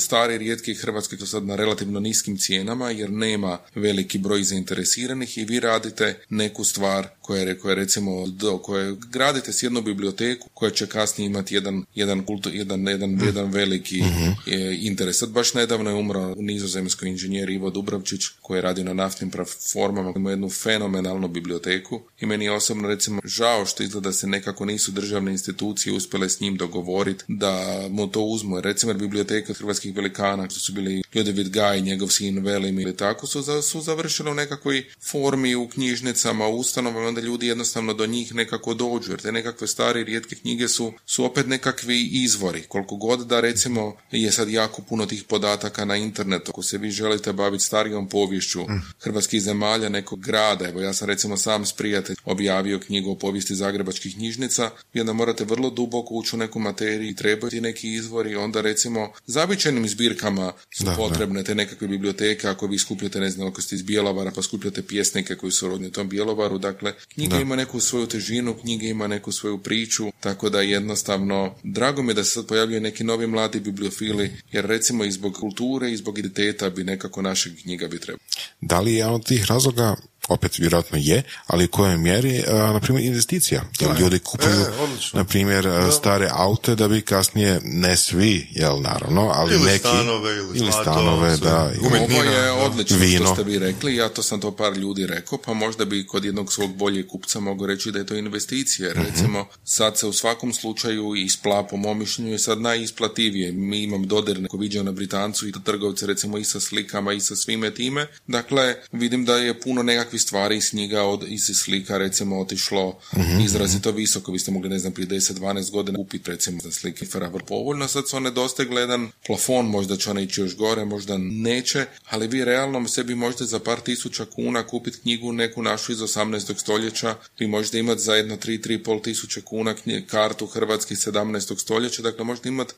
[0.00, 5.44] stari, rijetki hrvatski to sad na relativno niskim cijenama, jer nema veliki broj zainteresiranih i
[5.44, 10.86] vi radite neku stvar koja, koja recimo, do, koje gradite s jednu biblioteku koja će
[10.86, 13.24] kasnije imati jedan, jedan kultu, jedan, jedan, mm.
[13.24, 14.32] jedan veliki mm
[14.80, 15.18] interes.
[15.18, 20.12] Sad baš nedavno je umro nizozemski inženjer Ivo Dubravčić koji je radio na naftnim platformama,
[20.16, 24.92] ima jednu fenomenalnu biblioteku i meni je osobno recimo žao što izgleda se nekako nisu
[24.92, 28.60] državne institucije uspjele s njim dogovoriti da mu to uzmu.
[28.60, 33.42] Recimo biblioteka hrvatskih velikana, što su bili Ljudevit Gaj, njegov sin Velim ili tako, su,
[33.42, 38.74] za, su završili u nekakvoj formi u knjižnicama, ustanovama, onda ljudi jednostavno do njih nekako
[38.74, 42.62] dođu, jer te nekakve stare rijetke knjige su, su opet nekakvi izvori.
[42.68, 46.50] Koliko god da recimo je sad jako puno tih podataka na internetu.
[46.50, 48.82] Ako se vi želite baviti starijom poviješću mm.
[49.00, 53.54] hrvatskih zemalja nekog grada, evo ja sam recimo sam s prijatelj objavio knjigu o povijesti
[53.54, 58.36] zagrebačkih knjižnica i onda morate vrlo duboko ući u neku materiju i trebaju neki izvori.
[58.36, 63.62] Onda recimo zavičenim zbirkama su potrebne te nekakve biblioteke ako vi skupljate, ne znam, ako
[63.62, 66.58] ste iz Bjelovara pa skupljate pjesnike koji su rodni u tom Bjelovaru.
[66.58, 72.02] Dakle, knjiga ima neku svoju težinu, knjiga ima neku svoju priču, tako da jednostavno drago
[72.02, 75.92] mi je da se sad pojavljuje neki novi mladi bibliofili, jer recimo i zbog kulture
[75.92, 78.22] i zbog identiteta bi nekako našeg knjiga bi trebalo.
[78.60, 79.96] Da li je od tih razloga
[80.28, 83.62] opet vjerojatno je, ali u kojoj mjeri, na primjer, investicija.
[83.80, 84.66] Jer ljudi kupuju, e,
[85.12, 89.78] na primjer, stare aute da bi kasnije, ne svi, jel, naravno, ali ili neki...
[89.78, 91.70] Stanove, ili, ili stanove, da.
[91.82, 93.24] Ovo je odlično vino.
[93.24, 96.24] što ste vi rekli, ja to sam to par ljudi rekao, pa možda bi kod
[96.24, 98.90] jednog svog boljeg kupca mogu reći da je to investicija.
[98.90, 99.02] Mhm.
[99.02, 103.52] recimo, sad se u svakom slučaju ispla, po mom mišljenju, je sad najisplativije.
[103.52, 107.20] Mi imam dodir neko viđao na Britancu i to trgovce, recimo, i sa slikama i
[107.20, 108.06] sa svime time.
[108.26, 112.98] Dakle, vidim da je puno nekakvih takvih stvari iz knjiga, od, iz slika recimo otišlo
[113.16, 114.32] mm izrazito visoko.
[114.32, 118.08] Vi ste mogli, ne znam, prije 10-12 godina kupiti recimo za slike Forever povoljno, sad
[118.08, 122.44] su one dosta jedan plafon, možda će one ići još gore, možda neće, ali vi
[122.44, 126.58] realno sebi možete za par tisuća kuna kupiti knjigu neku našu iz 18.
[126.58, 129.74] stoljeća, vi možete imati za jedno 3-3,5 tisuća kuna
[130.06, 131.58] kartu Hrvatski 17.
[131.58, 132.74] stoljeća, dakle možete imati,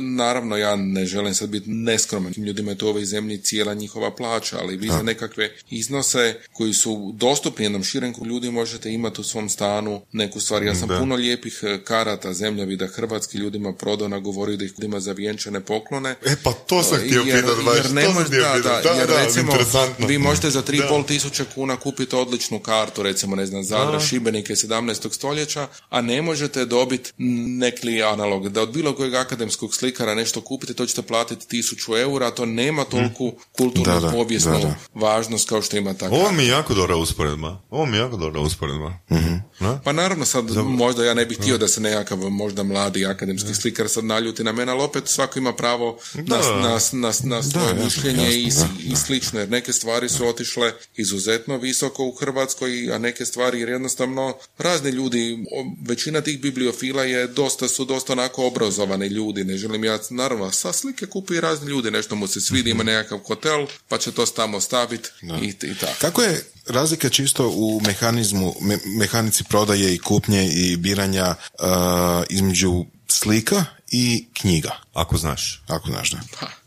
[0.00, 4.14] naravno ja ne želim sad biti neskroman, ljudima je to u ovoj zemlji cijela njihova
[4.14, 8.92] plaća, ali vi za nekakve iznose koji koji su dostupni jednom širem krugu ljudi možete
[8.92, 10.62] imati u svom stanu neku stvar.
[10.62, 10.98] Ja sam Da.
[10.98, 16.10] puno lijepih e, karata zemljavida hrvatski ljudima prodao, nagovorio da ih ljudima za vjenčane poklone.
[16.10, 19.52] E pa to sam htio jer, pitat baš, jer ne da, da, Da, jer recimo,
[19.98, 21.06] vi možete za 3,5 Da.
[21.06, 25.12] tisuća kuna kupiti odličnu kartu, recimo, ne znam, Zadra, Šibenike 17.
[25.12, 27.12] stoljeća, a ne možete dobiti
[27.58, 28.48] neki analog.
[28.48, 32.46] Da od bilo kojeg akademskog slikara nešto kupite, to ćete platiti tisuću eura, a to
[32.46, 34.74] nema toliku kulturnu povijesnu da, da.
[34.94, 37.60] važnost kao što ima ta Ovo mi jako dobra usporedba.
[37.70, 38.92] Ovo mi je jako dobra usporedba.
[39.60, 39.80] Da?
[39.84, 43.88] Pa naravno sad možda ja ne bih htio da se nekakav možda mladi akademski slikar
[43.88, 46.56] sad naljuti na mene, ali opet svako ima pravo na, Da.
[46.60, 51.56] na, na, na svoje mišljenje i, jasno, i slično, jer neke stvari su otišle izuzetno
[51.56, 55.44] visoko u Hrvatskoj, a neke stvari jer jednostavno razni ljudi,
[55.88, 60.72] većina tih bibliofila je dosta, su dosta onako obrazovani ljudi, ne želim ja, naravno, sa
[60.72, 64.60] slike kupi razni ljudi, nešto mu se svidi, ima nekakav hotel, pa će to tamo
[64.60, 65.08] staviti
[65.42, 65.92] i, i tako.
[66.00, 71.66] Kako je razlika čisto u mehanizmu, me- mehanici prodaje i kupnje i biranja uh,
[72.28, 74.70] između slika i knjiga?
[74.94, 75.62] Ako znaš.
[75.68, 76.18] Ako znaš da.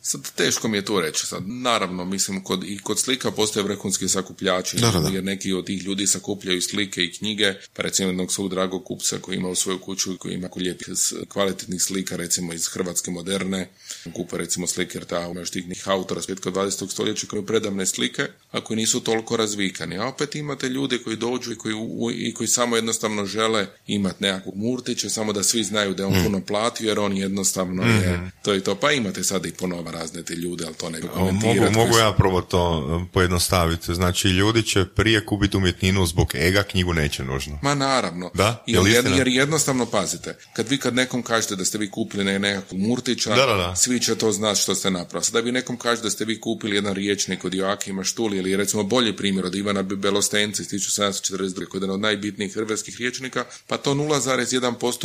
[0.10, 1.26] Sad teško mi je tu reći.
[1.26, 5.10] Sad, naravno, mislim, kod, i kod slika postoje vrhunski sakupljači, Da, da, da.
[5.10, 9.18] jer neki od tih ljudi sakupljaju slike i knjige, pa recimo jednog svog dragog kupca
[9.18, 10.88] koji ima u svoju kuću, koji ima lijepih
[11.28, 13.70] kvalitetnih slika, recimo iz Hrvatske moderne,
[14.14, 16.89] kupa recimo slike, jer ta imaš tih nekih autora svjetka 20.
[16.89, 19.97] stoljeća koji predavne slike, a koji nisu toliko razvikani.
[19.97, 24.24] A opet imate ljude koji dođu i koji, u- i koji samo jednostavno žele imati
[24.24, 26.24] nekakvog murtića, samo da svi znaju da je on Mm.
[26.24, 28.76] puno platio, jer on jednostavno je to i to.
[28.76, 31.00] Pa imate sad i ponova razne te ljude, ali to ne.
[31.16, 32.62] Mogu, mogu ja probati to
[33.02, 33.95] e, pojednostaviti.
[33.95, 37.60] Znači, ljudi će prije kupiti umjetninu zbog ega, knjigu neće nužno.
[37.62, 38.32] Ma naravno.
[38.34, 38.64] Da?
[38.68, 42.39] Jer, jer, jer jednostavno pazite, kad vi kad nekom kažete da ste vi kupili ne,
[42.39, 43.76] nekakvog murtića, Da, da, da.
[43.76, 45.32] svi će to znati što ste napravili.
[45.34, 48.84] Da vi nekom kažete da ste vi kupili jedan riječnik od Joakima Štuli ili recimo
[48.84, 53.78] bolji primjer od Ivana Belostenca iz 1742 koji je jedan od najbitnijih hrvatskih riječnika, pa
[53.78, 54.50] to 0,1%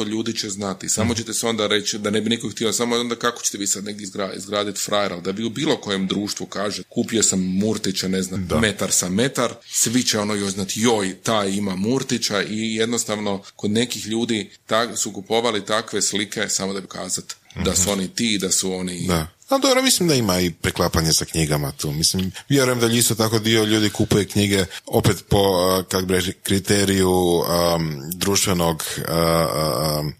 [0.05, 0.89] ljudi će znati.
[0.89, 1.15] Samo Mhm.
[1.15, 3.85] ćete se onda reći da ne bi niko htio, samo onda kako ćete vi sad
[3.85, 8.22] negdje izgra- izgraditi frajera, da vi u bilo kojem društvu kaže kupio sam Murtića, ne
[8.22, 13.43] znam, metar sa metar, svi će ono još znati, joj, taj ima Murtića i jednostavno
[13.57, 18.09] kod nekih ljudi tak, su kupovali takve slike samo da bi kazati da su oni
[18.09, 19.07] ti, da su oni...
[19.07, 19.26] Da.
[19.49, 21.93] A dobro, mislim da ima i preklapanje sa knjigama tu.
[21.93, 27.11] Mislim, vjerujem da isto tako dio ljudi kupuje knjige opet po, uh, kak bi kriteriju
[27.11, 30.14] um, društvenog um,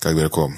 [0.00, 0.50] kako bi rekao,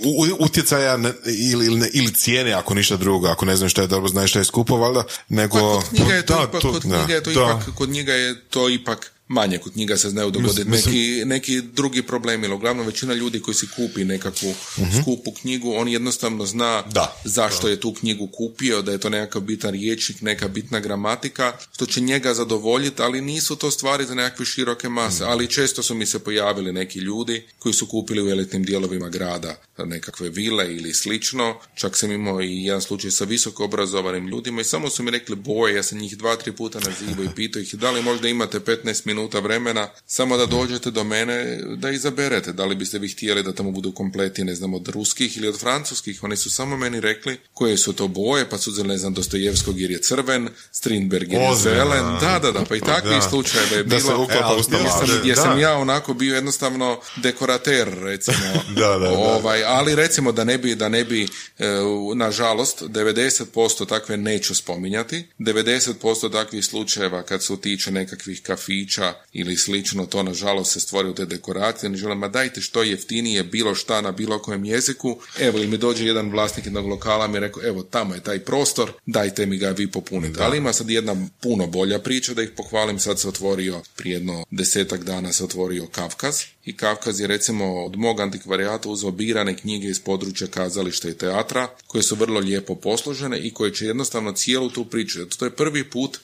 [0.00, 4.08] u- utjecaja ili, ili, ili cijene, ako ništa drugo, ako ne znam šta je dobro,
[4.08, 5.58] znaš šta je skupo, valjda, nego...
[5.58, 7.40] Pa kod knjiga je to, Da, ipak, to- kod da, knjiga je to da.
[7.60, 11.60] ipak, kod njega je to ipak manje, kod knjiga se znaju dogoditi Mislim- neki, neki
[11.62, 14.54] drugi problemi, ali uglavnom većina ljudi koji si kupi nekakvu
[15.02, 17.16] skupu knjigu, on jednostavno zna Da.
[17.24, 21.86] zašto je tu knjigu kupio, da je to nekakav bitan riječnik, neka bitna gramatika, što
[21.86, 26.06] će njega zadovoljiti, ali nisu to stvari za nekakve široke mase, ali često su mi
[26.06, 31.54] se pojavili neki ljudi koji su kupili u elitnim dijelovima grada nekakve vile ili slično,
[31.74, 35.36] čak sam imao i jedan slučaj sa visoko obrazovanim ljudima i samo su mi rekli
[35.36, 38.60] boje, ja sam njih dva, tri puta nazivao i pitao ih da li možda imate
[38.60, 41.34] 15 minuta vremena samo da dođete do mene
[41.76, 45.36] da izaberete, da li biste vi htjeli da tamo budu kompleti, ne znam, od ruskih
[45.36, 48.88] ili od francuskih, oni su samo meni rekli koje su to boje, pa su uzeli,
[48.88, 52.18] ne znam, Dostojevskog jer je crven, Strindberg jer je zelen, da.
[52.20, 53.28] da, da, da, pa i takvih Da.
[53.28, 54.00] slučajeva je Da bilo.
[54.00, 55.42] se uklapa E, sam, gdje Da.
[55.42, 58.36] sam ja onako bio jednostavno dekorater, recimo.
[58.76, 59.10] Da, da, da.
[59.10, 61.66] Ovaj, ali recimo da ne bi, da ne bi e,
[62.14, 70.06] nažalost, 90% takve neću spominjati, 90% takvih slučajeva kad se tiče nekakvih kafića ili slično,
[70.06, 74.00] to nažalost se stvori u te dekoracije, ne želim, ma dajte što jeftinije bilo šta
[74.00, 77.62] na bilo kojem jeziku, evo ili mi dođe jedan vlasnik jednog lokala mi je rekao,
[77.64, 80.42] evo tamo je taj prostor, dajte mi ga vi popunite.
[80.42, 84.44] Ali ima sad jedna puno bolja priča da ih pohvalim, sad se otvorio prije jedno
[84.50, 86.34] desetak dana se otvorio Kavkaz
[86.64, 91.68] i Kavkaz je recimo od mog antikvarijata uzeo birane knjige iz područja kazališta i teatra
[91.86, 95.26] koje su vrlo lijepo posložene i koje će jednostavno cijelu tu priču.
[95.26, 96.18] To je prvi put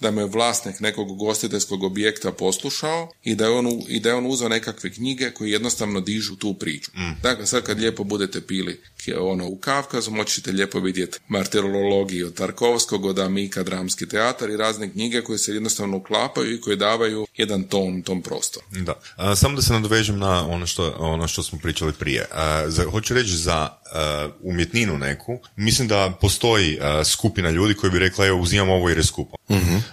[0.00, 4.26] da me vlasnik nekog gostiteljskog objekta poslušao i da je on, i da je on
[4.26, 6.90] uzeo nekakve knjige koje jednostavno dižu tu priču.
[7.22, 8.80] Dakle, sad kad lijepo budete pili
[9.12, 14.56] ono u Kavkazu, moći ćete lijepo vidjeti martirologiju od Tarkovskog, od Amika, dramski teatar i
[14.56, 18.66] razne knjige koje se jednostavno uklapaju i koje davaju jedan ton tom prostoru.
[18.70, 18.94] Da.
[19.16, 22.26] A, samo da se nadovežem na ono što, ono što smo pričali prije.
[22.32, 27.98] A, za, hoću reći za a, umjetninu neku, mislim da postoji skupina ljudi koji bi
[27.98, 29.36] rekla, evo uzimam ovo jer je skupo.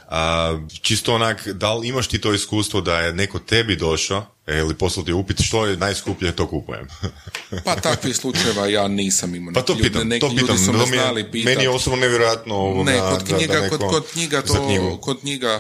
[0.10, 4.74] A, čisto onak, da li imaš ti to iskustvo da je neko tebi došao, ili
[4.76, 6.88] poslati upit što je najskuplje, to kupujem.
[7.66, 9.54] pa takvih slučajeva ja nisam imao.
[9.54, 10.56] Pa to Neki pitam, ljudi, to neki pitam.
[10.56, 11.46] ljudi su me znali pitat.
[11.46, 14.66] Meni je osobno nevjerojatno ovoga, Ne, kod da- da knjiga, neko kod, kod knjiga to,
[14.66, 15.60] knjigu kod knjiga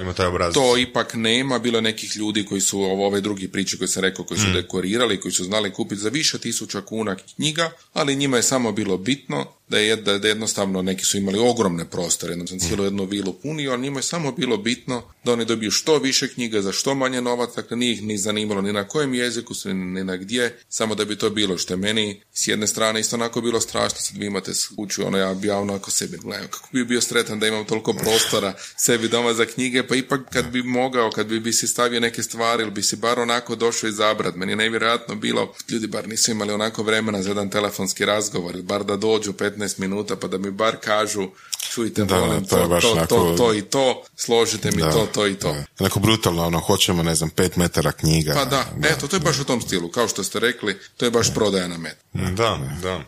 [0.53, 1.59] to ipak nema.
[1.59, 4.47] Bilo je nekih ljudi koji su ovo- ove drugi priče koje sam rekao, koji su
[4.47, 4.53] Mm.
[4.53, 8.97] dekorirali, koji su znali kupiti za više tisuća kuna knjiga, ali njima je samo bilo
[8.97, 13.33] bitno da je, da jednostavno neki su imali ogromne prostore, jednom sam cijelu jednu vilu
[13.33, 16.95] punio, ali njima je samo bilo bitno da oni dobiju što više knjiga za što
[16.95, 20.57] manje novac, dakle nije ih ni zanimalo ni na kojem jeziku su, ni na gdje,
[20.69, 23.97] samo da bi to bilo što je meni s jedne strane isto onako bilo strašno,
[23.99, 27.39] sad vi imate kuću, ono ja bi ja onako sebi gledam, kako bi bio sretan
[27.39, 31.39] da imam toliko prostora sebi doma za knjige, pa ipak kad bi mogao, kad bi,
[31.39, 35.15] bi si stavio neke stvari ili bi si bar onako došao izabrat, meni je nevjerojatno
[35.15, 39.60] bilo, ljudi bar nisu imali onako vremena za jedan telefonski razgovor, bar da dođu 15
[39.77, 41.29] minuta pa da mi bar kažu
[41.71, 44.91] čujte, Da, molim, to to, baš to, to, onako- to i to, složite mi Da,
[44.91, 45.53] to, to i to.
[45.53, 45.63] da.
[45.79, 48.33] Onako brutalno, ono, hoćemo, ne znam, pet metara knjiga.
[48.33, 51.11] Pa da, eto, to je baš u tom stilu, kao što ste rekli, to je
[51.11, 51.97] baš prodaja na met.
[52.13, 53.01] Da, da.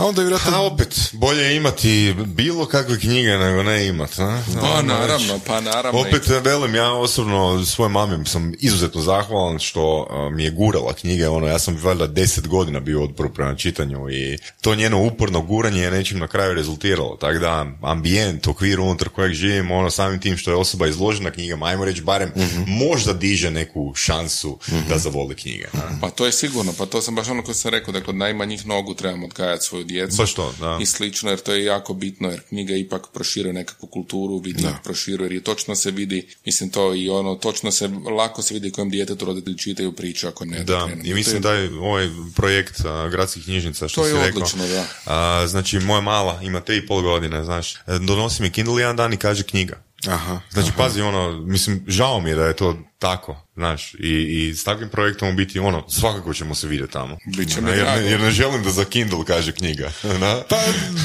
[0.00, 0.56] A onda je vjerojatno...
[0.56, 4.18] A opet, bolje je imati bilo kakve knjige nego ne imat.
[4.18, 4.42] a?
[4.60, 6.00] Pa Ono, naravno, pa naravno.
[6.00, 11.46] Opet velim, ja osobno svojoj mami sam izuzetno zahvalan što mi je gurala knjige, ono,
[11.46, 15.90] ja sam valjda deset godina bio otpor prema čitanju i to njeno uporno guranje je
[15.90, 20.50] nečim na kraju rezultiralo, tako da ambijent, okvir unutar kojeg živim, ono, samim tim što
[20.50, 22.32] je osoba izložena knjigama, ajmo reći barem
[22.66, 25.66] možda diže neku šansu da zavoli knjige.
[25.74, 25.78] a?
[26.00, 28.66] Pa to je sigurno, pa to sam baš ono ko sam rekao, da kod najmanjih
[28.66, 30.16] nogu trebamo odgajati svoju djecu.
[30.16, 30.78] Baš to, da.
[30.82, 35.26] I slično, jer to je jako bitno, jer knjiga ipak proširuje nekakvu kulturu, vidi, proširuje,
[35.26, 38.90] jer i točno se vidi, mislim to i ono, točno se, lako se vidi kojem
[38.90, 40.64] djetetu roditelji čitaju priču, ako ne.
[40.64, 41.02] Da, krenu.
[41.04, 44.42] i mislim da je ovaj projekt a, gradskih knjižnica, što To si je rekao.
[44.42, 44.86] odlično, da.
[45.06, 47.74] A, znači, moja mala ima tri i pol godine, znaš,
[48.06, 49.82] donosi mi Kindle jedan dan i kaže knjiga.
[50.08, 50.40] Aha.
[50.50, 54.64] Znači, pazi, ono, mislim, žao mi je da je to tako, znaš, i, i s
[54.64, 57.16] takvim projektom u biti, ono, svakako ćemo se vidjeti tamo.
[57.36, 59.92] Biće mi jer, jer ne želim da za Kindle kaže knjiga.
[60.20, 60.44] Da?
[60.48, 60.56] Pa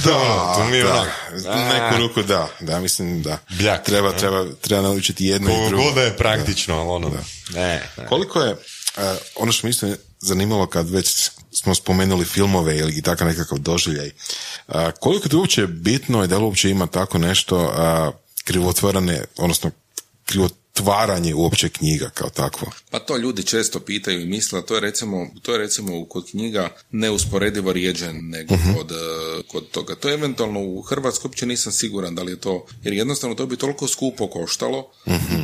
[0.06, 1.06] da, to mi je da.
[1.34, 3.38] U neku ruku da, da, mislim da.
[3.50, 4.18] Bljak, treba, ne?
[4.18, 5.84] treba, treba naučiti jedno i Koliko drugo.
[5.84, 7.10] god da je praktično, ali ono,
[7.54, 8.08] ne, ne.
[8.08, 8.56] Koliko je, e,
[9.36, 9.88] ono što me isto
[10.20, 14.12] zanimalo kad već smo spomenuli filmove ili takav nekakav doživljaj, e,
[15.00, 18.12] koliko je to uopće bitno i da li uopće ima tako nešto a,
[18.46, 19.72] krivotvorene, odnosno
[20.26, 22.72] krivotvaranje uopće knjiga kao takvo?
[22.90, 26.70] Pa to ljudi često pitaju i misle, to je recimo, to je recimo kod knjiga
[26.92, 29.96] neusporedivo rijeđe nego kod, eh, kod toga.
[29.96, 33.46] To je eventualno u Hrvatskoj uopće nisam siguran da li je to, jer jednostavno to
[33.46, 34.92] bi toliko skupo koštalo,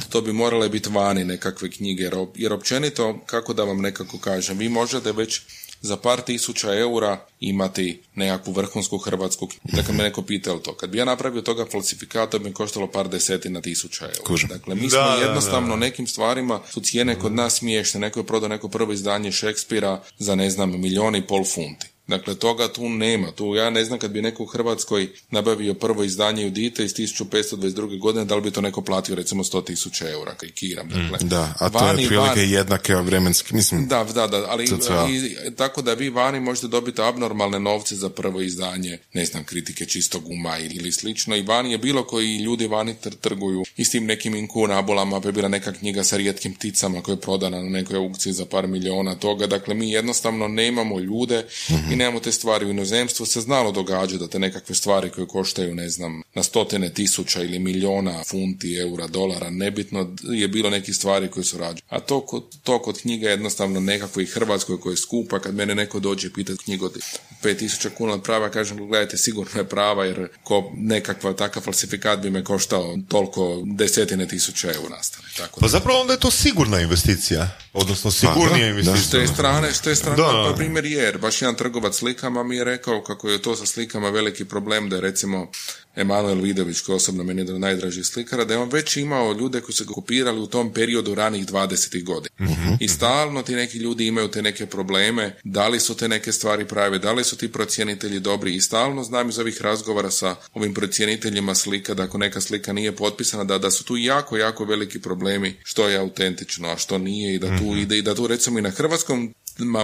[0.10, 4.70] to bi morale biti vani nekakve knjige, jer općenito, kako da vam nekako kažem, vi
[4.70, 5.42] možete već
[5.82, 9.76] za par tisuća eura imati nekakvu vrhunsku hrvatsku knjigu.
[9.76, 10.76] Dakle, me neko pitao to.
[10.76, 14.24] Kad bi ja napravio toga falsifikat, to bi mi koštalo par desetina tisuća eura.
[14.24, 14.50] Kužim.
[14.50, 18.00] Dakle, mi Da, smo da, jednostavno nekim stvarima su cijene kod nas smiješne.
[18.00, 21.88] Neko je prodao neko prvo izdanje Šekspira za ne znam milijun i pol funti.
[22.12, 23.32] Dakle, toga tu nema.
[23.32, 25.02] Tu ja ne znam kad bi neko u Hrvatskoj
[25.32, 27.62] nabavio prvo izdanje Judite iz 1522.
[28.00, 30.90] godine, da li bi to neko platio recimo 100 tisuća eura, karikiram.
[30.90, 34.68] Dakle, Da, a to vani- je prilike van- jednake vremenske, mislim, da, da, da, ali
[35.06, 35.20] i,
[35.52, 40.24] tako da vi vani možete dobiti abnormalne novce za prvo izdanje, ne znam, kritike čistog
[40.28, 44.06] uma ili slično i vani je bilo koji ljudi vani tr- trguju i s tim
[44.06, 47.98] nekim inkunabulama, pa je bila neka knjiga sa rijetkim pticama koja je prodana na nekoj
[47.98, 51.46] aukciji za par miliona toga, dakle mi jednostavno nemamo ljude
[51.92, 55.76] i nemamo te stvari u inozemstvu, se znalo događa da te nekakve stvari koje koštaju,
[55.76, 61.28] ne znam, na stotine tisuća ili miliona funti, eura, dolara, nebitno je bilo nekih stvari
[61.28, 61.82] koje su rađene.
[61.90, 65.56] A to kod, to kod knjiga je jednostavno nekako i Hrvatskoj koja je skupa, kad
[65.56, 66.98] mene neko dođe i pita knjigu od
[67.44, 72.30] 5000 kuna od prava, kažem, gledajte, sigurno je prava, jer ko nekakva takav falsifikat bi
[72.30, 75.28] me koštao toliko desetine tisuća eura nastane.
[75.38, 75.72] Tako Pa da.
[75.72, 79.02] zapravo onda je to sigurna investicija, odnosno sigurnija da, investicija.
[79.04, 80.56] S te strane, s te strane, Da, pa da.
[80.56, 84.10] primjer je, jer baš jedan trgovac slikama mi je rekao kako je to sa slikama
[84.10, 85.52] veliki problem, da je recimo
[85.96, 89.34] Emanuel Vidović, koji je osobno meni jedan od najdražih slikara, da je on već imao
[89.34, 92.04] ljude koji su ga kopirali u tom periodu ranih 20.
[92.04, 92.36] godina.
[92.80, 96.66] I stalno ti neki ljudi imaju te neke probleme, da li su te neke stvari
[96.66, 100.74] prave, da li su ti procjenitelji dobri i stalno znam iz ovih razgovora sa ovim
[100.74, 105.02] procjeniteljima slika, da ako neka slika nije potpisana, da, da su tu jako, jako veliki
[105.02, 108.60] problemi što je autentično, a što nije i da tu ide i da tu recimo
[108.60, 109.34] i na hrvatskom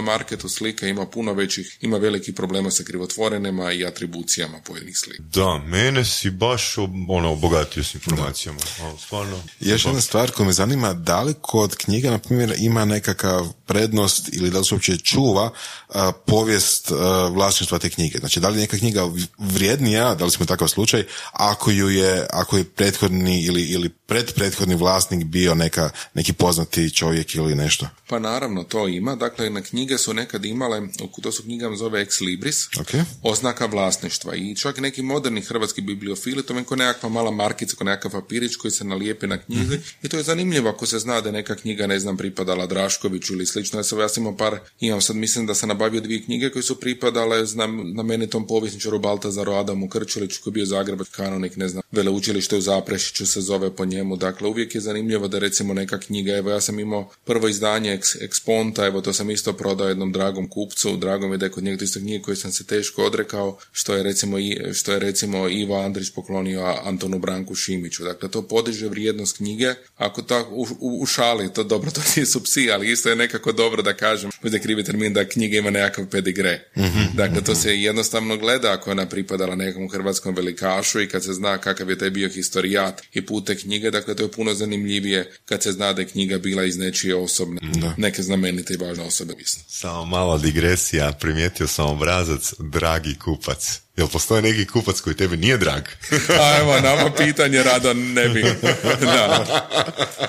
[0.02, 5.22] marketu slika ima puno većih, ima veliki problema sa krivotvorenima i atribucijama pojedinih slika.
[5.22, 8.60] Da, mene si baš ob- ono, obogatio s informacijama.
[8.82, 9.42] Ono, stvarno.
[9.60, 14.28] Još jedna stvar koja me zanima, da li kod knjiga, na primjer, ima nekakav prednost
[14.32, 15.50] ili da li se uopće čuva
[15.88, 18.18] a, povijest a, vlasništva te knjige.
[18.18, 22.26] Znači, da li je neka knjiga vrijednija, da li smo takav slučaj, ako ju je,
[22.30, 27.88] ako je prethodni ili, ili predprethodni vlasnik bio neka, neki poznati čovjek ili nešto?
[28.06, 29.16] Pa naravno, to ima.
[29.16, 30.82] Dakle, na knjige su nekad imale,
[31.22, 33.04] to su knjigama zove ex libris, Okay.
[33.22, 34.34] oznaka vlasništva.
[34.34, 38.70] I čak neki moderni hrvatski bibliofili, to je nekakva mala markica, kao nekakav papirić koji
[38.70, 39.78] se nalijepi na knjizi.
[40.02, 43.32] I to je zanimljivo ako se zna da je neka knjiga, ne znam, pripadala Draškoviću
[43.32, 43.78] ili slično.
[43.78, 46.62] Ja sam, ja sam imao par, imam sad, mislim da sam nabavio dvije knjige koje
[46.62, 51.56] su pripadale znam, na meni tom povjesničaru Baltazaru Adamu Krčuliću koji je bio Zagrebač kanonik,
[51.56, 54.16] ne znam, veleučilište u Zaprešiću se zove po njemu.
[54.16, 58.16] Dakle, uvijek je zanimljivo da recimo neka knjiga, evo ja sam imao prvo izdanje Ex,
[58.16, 61.64] Exponta, evo to sam isto prodao jednom dragom kupcu, drago mi je da je kod
[61.64, 64.36] njega to isto knjige koje sam se teško odrekao, što je recimo,
[64.74, 68.04] što je recimo Ivo Andrić poklonio Antonu Branku Šimiću.
[68.04, 72.42] Dakle, to podiže vrijednost knjige, ako tako u, u, u šali, to dobro, to nisu
[72.42, 76.06] psi, ali isto je nekako dobro da kažem, bude krivi termin da knjiga ima nekakav
[76.06, 76.70] pedigre.
[77.14, 81.32] Dakle, to se jednostavno gleda ako je ona pripadala nekom hrvatskom velikašu i kad se
[81.32, 85.32] zna kakav je taj bio historijat i put te knjige, dakle to je puno zanimljivije
[85.44, 87.60] kad se zna da je knjiga bila iz nečije osobne,
[87.96, 89.34] neke znamenite i važne osobe.
[89.38, 89.64] Mislim.
[89.68, 93.80] Samo mala digresija, primijetio sam obrazac dragi kupac.
[93.98, 95.82] Jel postoji neki kupac koji tebi nije drag?
[96.30, 98.44] A evo, nama pitanje rado ne bi.
[99.00, 99.44] Da.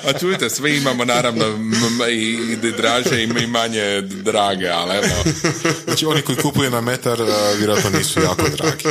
[0.05, 5.23] A čujte, svi imamo naravno m- m- i, i draže i manje drage, ali evo.
[5.85, 8.83] Znači, oni koji kupuju na metar, a, vjerojatno nisu jako dragi.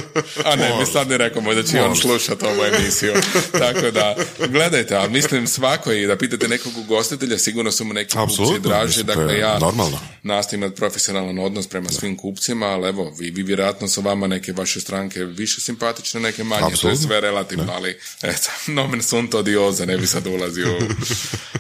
[0.45, 2.03] A ne, mi sad ne rekao da će on Možda.
[2.03, 3.13] slušati ovu emisiju.
[3.53, 8.17] Tako da, gledajte, ali mislim svako i da pitate nekog ugostitelja, sigurno su mu neki
[8.17, 8.97] kupci draži.
[8.97, 9.99] to Dakle, ja normalno.
[10.23, 14.53] nastojim imati profesionalan odnos prema svim kupcima, ali evo, vi, vi vjerojatno su vama neke
[14.53, 19.85] vaše stranke više simpatične, neke manje, to je sve relativno, ali eto, nomen sunt odioza,
[19.85, 20.83] ne bi sad ulazio u,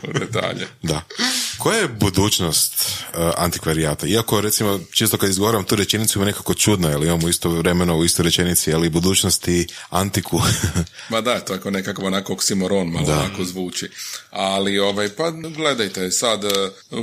[0.08, 0.66] u detalje.
[0.82, 1.02] Da.
[1.58, 4.06] Koja je budućnost uh, antikvarijata?
[4.06, 8.04] Iako, recimo, čisto kad izgovaram tu rečenicu ima nekako čudno, jer imamo isto vremeno u
[8.04, 10.40] istoj rečenici, ali budućnost i antiku.
[11.10, 13.88] Ma da, to je kao nekakav onako oksimoron, malo onako zvuči.
[14.30, 16.48] Ali, ovaj, pa gledajte, sad, e,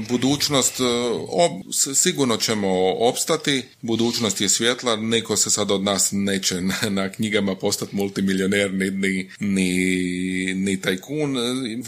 [0.10, 6.62] budućnost, e, ob- sigurno ćemo opstati, budućnost je svjetla, niko se sad od nas neće
[6.62, 11.38] na, na knjigama postati multimilioner, ni, ni, ni, ni tajkun.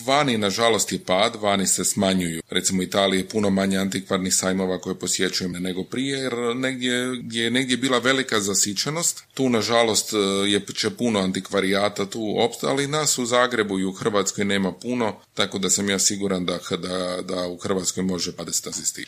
[0.05, 2.41] Vani, nažalost, je pad, vani se smanjuju.
[2.49, 7.43] Recimo, u Italiji je puno manje antikvarnih sajmova koje posjećujem nego prije, jer negdje, gdje
[7.43, 10.13] je negdje bila velika zasićenost, tu, nažalost,
[10.47, 15.15] je, će puno antikvarijata tu opstati, ali nas u Zagrebu i u Hrvatskoj nema puno,
[15.33, 19.05] tako da sam ja siguran da, da, da u Hrvatskoj može padati asisti.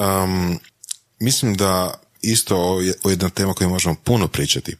[0.00, 0.58] Um,
[1.20, 4.76] mislim da isto je jedna tema koju možemo puno pričati.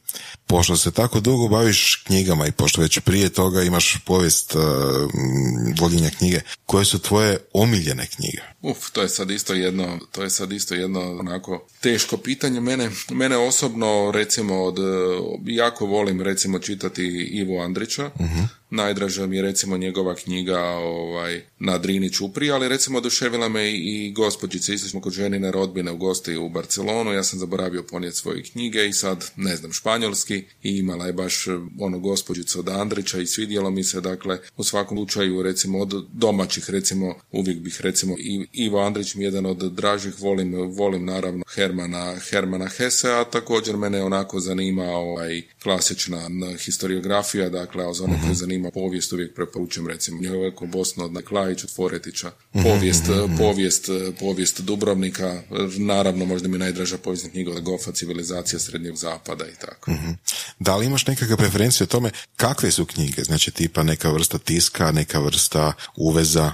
[0.47, 5.75] Pošto se tako dugo baviš knjigama i pošto već prije toga imaš povijest uh, m,
[5.79, 8.41] voljenja knjige, koje su tvoje omiljene knjige?
[8.61, 12.61] Uf, to je sad isto jedno, to je sad isto jedno onako teško pitanje.
[12.61, 14.77] Mene, mene osobno recimo od,
[15.45, 18.11] jako volim recimo čitati Ivo Andrića.
[18.69, 24.11] Najdraža mi je recimo njegova knjiga ovaj, na Drini Čupri, ali recimo oduševila me i,
[24.11, 28.43] gospođice, isto smo kod ženine rodbine u gosti u Barcelonu, ja sam zaboravio ponijeti svoje
[28.43, 30.43] knjige i sad, ne znam, španjolski.
[30.63, 34.63] I imala je baš eh, ono gospođicu od Andrića i svidjelo mi se, dakle, u
[34.63, 39.45] svakom slučaju recimo od domaćih, recimo, uvijek bih recimo i Ivo Andrić mi je jedan
[39.45, 46.29] od dražih, volim, volim naravno Hermana, Hermana Hesse, a također mene onako zanima ovaj klasična
[46.57, 51.63] historiografija, dakle, a za one koje zanima povijest uvijek preporučujem recimo Njeveko Bosno od Klajić
[51.63, 52.31] od Foretića,
[52.63, 53.03] povijest,
[53.37, 53.89] povijest,
[54.19, 55.41] povijest Dubrovnika,
[55.77, 59.91] naravno možda mi najdraža povijesna knjiga od Gofa, civilizacija srednjeg zapada i tako.
[60.59, 63.23] Da li imaš nekakve preferencije o tome kakve su knjige?
[63.23, 66.53] Znači tipa neka vrsta tiska, neka vrsta uveza?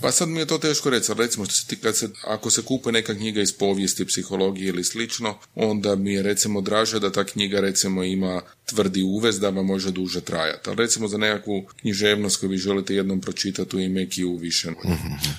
[0.00, 2.50] Pa sad mi je to teško reći, ali recimo što se ti, kad se, ako
[2.50, 7.12] se kupuje neka knjiga iz povijesti, psihologije ili slično, onda mi je recimo draže da
[7.12, 10.70] ta knjiga recimo ima tvrdi uvez da vam može duže trajati.
[10.70, 14.68] Ali recimo za nekakvu književnost koju vi želite jednom pročitati u ime u više.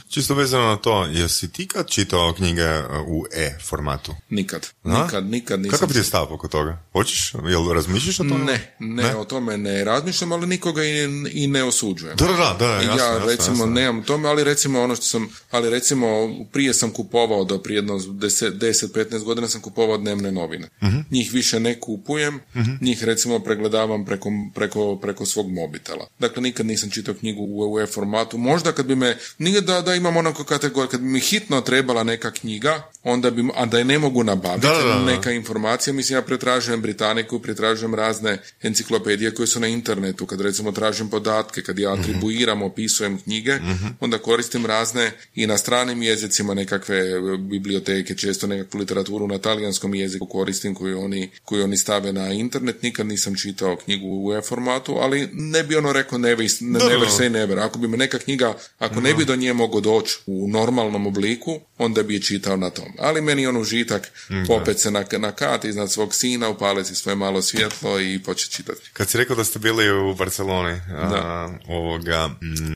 [0.10, 4.16] Čisto vezano na to, jesi ti kad čitao knjige uh, u E formatu?
[4.30, 4.68] Nikad.
[4.84, 5.04] A?
[5.04, 5.72] Nikad, nikad nisam.
[5.72, 6.84] Kakav ti je stav oko toga?
[6.92, 7.34] Hoćeš?
[7.34, 8.44] Jel razmišljaš o tome?
[8.44, 12.16] Ne, ne, o tome ne razmišljam, ali nikoga i, i ne osuđujem.
[12.18, 13.66] Da, da, da, jasno, ja jasno, recimo jasno.
[13.66, 16.08] nemam tome, ali recimo ono što sam, ali recimo
[16.52, 20.70] prije sam kupovao do prije jedno 10-15 godina sam kupovao dnevne novine.
[20.84, 20.98] Mhm.
[21.12, 22.40] Njih više ne kupujem,
[22.82, 26.08] njih recimo pregledavam preko, preko, preko svog mobitela.
[26.20, 28.38] Dakle, nikad nisam čitao knjigu u EU formatu.
[28.38, 32.04] Možda kad bi me, nije da, da imam onako kategoriju, kad bi mi hitno trebala
[32.04, 34.68] neka knjiga, onda bi, a da je ne mogu nabaviti,
[35.06, 40.72] neka informacija, mislim ja pretražujem Britaniku, pretražujem razne enciklopedije koje su na internetu, kad recimo
[40.72, 43.60] tražim podatke, kad ja atribuiram, opisujem knjige,
[44.00, 50.26] onda koristim razne i na stranim jezicima nekakve biblioteke, često nekakvu literaturu na talijanskom jeziku
[50.26, 55.30] koristim koju oni, koju oni stave na internet, nikad nisam čitao knjigu u e-formatu, ali
[55.34, 57.60] ne bi ono rekao never, never say never.
[57.60, 61.60] Ako bi me neka knjiga, ako ne bi do nje mogao doći u normalnom obliku,
[61.78, 62.94] onda bi je čitao na tom.
[63.00, 64.12] Ali meni on užitak
[64.48, 68.82] popet se na, na kat iznad svog sina, upaliti svoje malo svjetlo i početi čitati.
[68.94, 72.30] Kad si rekao da ste bili u Barceloni, a, ovoga,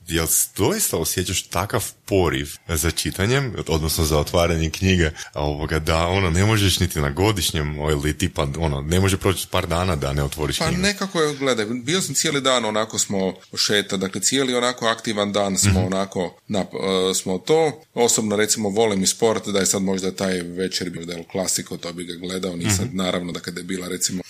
[0.08, 0.28] jel
[0.58, 6.80] doista osjećaš takav poriv za čitanjem, odnosno za otvaranje knjige, ovoga, da ono, ne možeš
[6.80, 10.66] niti na godišnjem, ili tipa, ono, ne može proći par dana da ne otvoriš pa
[10.66, 10.82] knjigu?
[10.82, 15.32] Pa nekako je, gledaj, bio sam cijeli dan, onako smo šeta, dakle cijeli onako aktivan
[15.32, 15.86] dan smo mm-hmm.
[15.86, 20.42] onako, na, uh, smo to, osobno recimo volim i sport, da je sad možda taj
[20.42, 22.98] večer bio del klasiko, to bi ga gledao, nisam, mm-hmm.
[22.98, 24.22] naravno da kada je bila recimo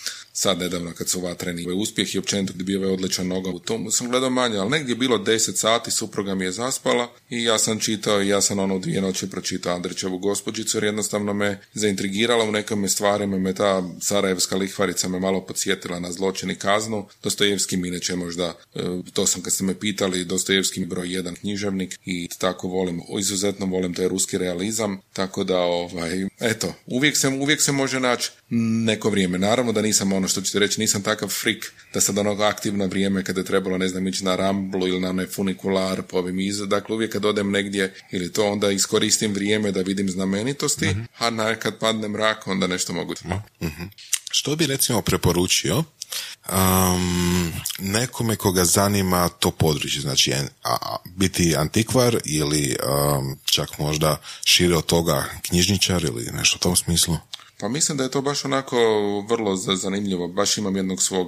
[0.41, 3.49] sad nedavno kad su vatreni uspjeh i općenito gdje bio je odličan noga.
[3.49, 7.11] U tom, sam gledao manje, ali negdje je bilo 10 sati, supruga mi je zaspala
[7.29, 11.61] i ja sam čitao, ja sam ono dvije noći pročitao Andrićevu gospođicu jer jednostavno me
[11.73, 17.07] zaintrigirala u nekim stvarima, me ta sarajevska lihvarica me malo podsjetila na zločin i kaznu,
[17.23, 18.81] Dostojevski mi inače možda, e,
[19.13, 23.93] to sam kad ste me pitali, Dostojevski broj jedan književnik i tako volim, izuzetno volim
[23.93, 28.31] taj ruski realizam, tako da ovaj, eto, uvijek se, uvijek se može naći
[28.85, 29.37] neko vrijeme.
[29.37, 33.23] Naravno da nisam ono što ćete reći, nisam takav frik da sad ono aktivno vrijeme
[33.23, 36.57] kada je trebalo, ne znam, ići na ramblu ili na onaj funikular po ovim iz...
[36.57, 41.07] Dakle, uvijek kad odem negdje ili to, onda iskoristim vrijeme da vidim znamenitosti, mm-hmm.
[41.17, 43.13] a na, kad padne mrak, onda nešto mogu.
[43.61, 43.91] Mm-hmm.
[44.31, 45.83] Što bi recimo preporučio
[46.49, 54.75] um, nekome koga zanima to područje, znači a, biti antikvar ili um, čak možda šire
[54.75, 57.17] od toga knjižničar ili nešto u tom smislu?
[57.59, 58.77] Pa mislim da je to baš onako
[59.29, 60.27] vrlo zanimljivo.
[60.27, 61.27] Baš imam jednog svog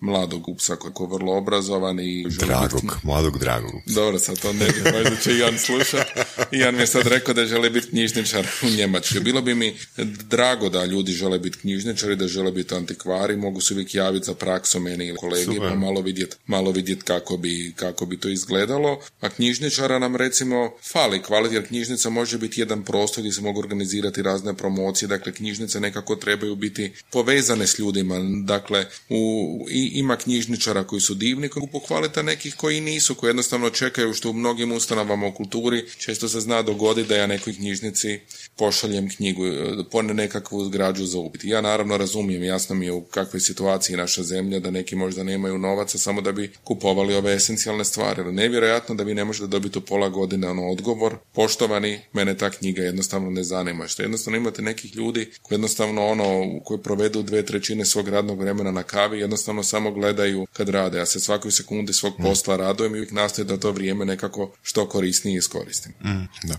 [0.00, 2.26] mladog upsa koji je vrlo obrazovan i...
[2.28, 2.94] Dragog, biti...
[3.02, 6.06] mladog dragog Dobro, sad to ne bi, možda će Jan slušat.
[6.52, 9.20] Jan mi je sad rekao da želi biti knjižničar u Njemačkoj.
[9.20, 9.76] Bilo bi mi
[10.06, 14.34] drago da ljudi žele biti knjižničari, da žele biti antikvari, mogu se uvijek javiti za
[14.34, 19.00] praksu meni ili kolegi, pa malo vidjeti malo vidjet kako, bi, kako bi to izgledalo.
[19.20, 23.60] A knjižničara nam recimo fali kvalitet, jer knjižnica može biti jedan prostor gdje se mogu
[23.60, 30.16] organizirati razne promocije, dakle knjižnice nekako trebaju biti povezane s ljudima, dakle u, i ima
[30.16, 34.72] knjižničara koji su divni, koji pohvalite nekih koji nisu, koji jednostavno čekaju što u mnogim
[34.72, 38.20] ustanovama u kulturi često se zna dogoditi da ja nekoj knjižnici
[38.56, 41.44] pošaljem knjigu, e, pone nekakvu građu za upit.
[41.44, 45.58] Ja naravno razumijem, jasno mi je u kakvoj situaciji naša zemlja, da neki možda nemaju
[45.58, 48.22] novaca samo da bi kupovali ove esencijalne stvari.
[48.22, 52.50] Ali nevjerojatno da vi ne možete dobiti u pola godine ono odgovor, poštovani, mene ta
[52.50, 53.88] knjiga jednostavno ne zanima.
[53.88, 58.70] Što jednostavno imate nekih ljudi koji jednostavno ono, koji provedu dve trećine svog radnog vremena
[58.70, 60.98] na kavi, jednostavno samo gledaju kad rade.
[60.98, 62.22] Ja se svakoj sekundi svog mm.
[62.22, 65.92] posla radujem i uvijek nastoje da to vrijeme nekako što korisnije iskoristim.
[66.04, 66.58] Mm, da.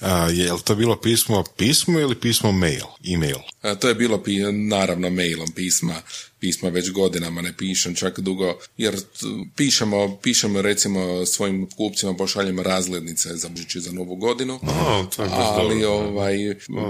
[0.00, 3.38] A, je li to bilo pismo pismo ili pismo mail, e-mail?
[3.62, 5.94] A, to je bilo naravno mailom pisma
[6.40, 8.96] pisma već godinama ne pišem čak dugo, jer
[9.56, 15.06] pišemo, pišemo recimo svojim kupcima pošaljemo razglednice za Božić za Novu godinu, oh,
[15.38, 16.36] ali ovaj,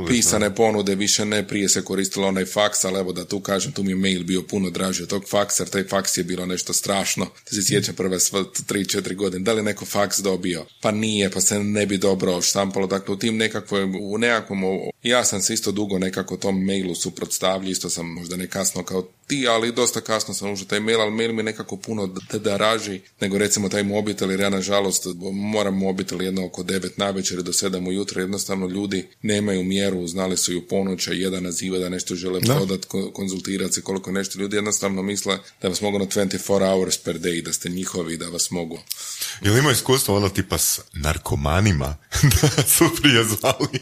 [0.09, 3.83] pisane ponude više ne, prije se koristilo onaj faks, ali evo da tu kažem, tu
[3.83, 6.73] mi je mail bio puno draži od tog faksa, jer taj faks je bilo nešto
[6.73, 7.27] strašno.
[7.45, 9.45] Te se sjećam prve sve 3-4 godine.
[9.45, 10.67] Da li neko faks dobio?
[10.81, 12.87] Pa nije, pa se ne bi dobro štampalo.
[12.87, 14.61] Dakle, u tim nekakvoj, u nekakvom,
[15.03, 19.09] ja sam se isto dugo nekako tom mailu suprotstavljio, isto sam možda ne kasno kao
[19.27, 23.01] ti, ali dosta kasno sam užao taj mail, ali mail mi nekako puno da raži
[23.21, 27.53] nego recimo taj mobitel, jer ja nažalost moram mobitel jedno oko 9 na večer do
[27.53, 32.41] 7 ujutro, jednostavno ljudi nemaju mjeru, znali su ju ponoća, jedan naziva da nešto žele
[32.41, 37.19] prodati, konzultirati se koliko nešto ljudi jednostavno misle da vas mogu na 24 hours per
[37.19, 38.79] day, da ste njihovi, da vas mogu.
[39.41, 41.97] Jel ima iskustvo ono tipa s narkomanima
[42.43, 43.81] da su prije zvali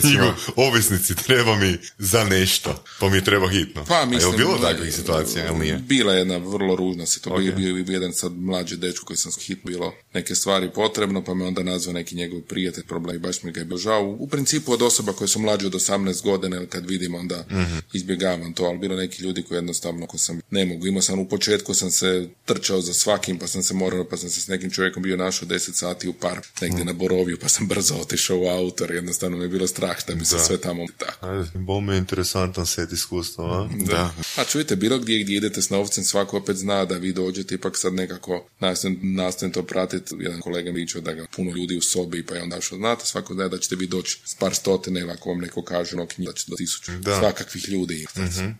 [0.00, 3.84] knjigu, ovisnici, treba mi za nešto, pa mi treba hitno.
[3.84, 5.78] Pa mislim, A je bilo takvih situacija, ili nije?
[5.78, 7.56] Bila je jedna vrlo ružna situacija, okay.
[7.56, 11.44] bio, bio jedan sad mlađi dečko koji sam hit bilo neke stvari potrebno, pa me
[11.44, 14.16] onda nazvao neki njegov prijatelj, problem i baš mi ga je bio žao.
[14.18, 18.52] U principu od osoba koje su mlađe od 18 godina, kad vidim onda mm izbjegavam
[18.52, 20.86] to, ali bilo neki ljudi koji jednostavno ako sam ne mogu.
[20.86, 24.30] Imao sam u početku sam se trčao za svakim, pa sam se morao, pa sam
[24.30, 26.86] se s nekim čovjekom bio našao 10 sati u park, negdje mm.
[26.86, 30.14] na Borovju, pa pa sam brzo otišao u autor, jednostavno mi je bilo strah da
[30.14, 31.26] mi se sve tamo tako.
[31.26, 33.68] Ajde, bol mi je interesantan set iskustva, a?
[33.74, 34.14] Da.
[34.36, 37.76] A čujte, bilo gdje gdje idete s novcem, svako opet zna da vi dođete, ipak
[37.78, 40.14] sad nekako nastojim, nastojim to pratiti.
[40.18, 43.34] Jedan kolega mi da ga puno ljudi u sobi, pa je onda što znate, svako
[43.34, 46.36] zna da ćete vi doći s par stotine, ako vam neko kaže no knjiga, da
[46.36, 47.18] će do tisuću Da.
[47.18, 48.06] svakakvih ljudi.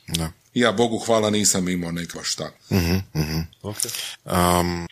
[0.07, 0.33] Da.
[0.55, 2.51] Ja, Bogu hvala, nisam imao neka šta.
[3.63, 3.77] Ok.
[4.25, 4.87] Um,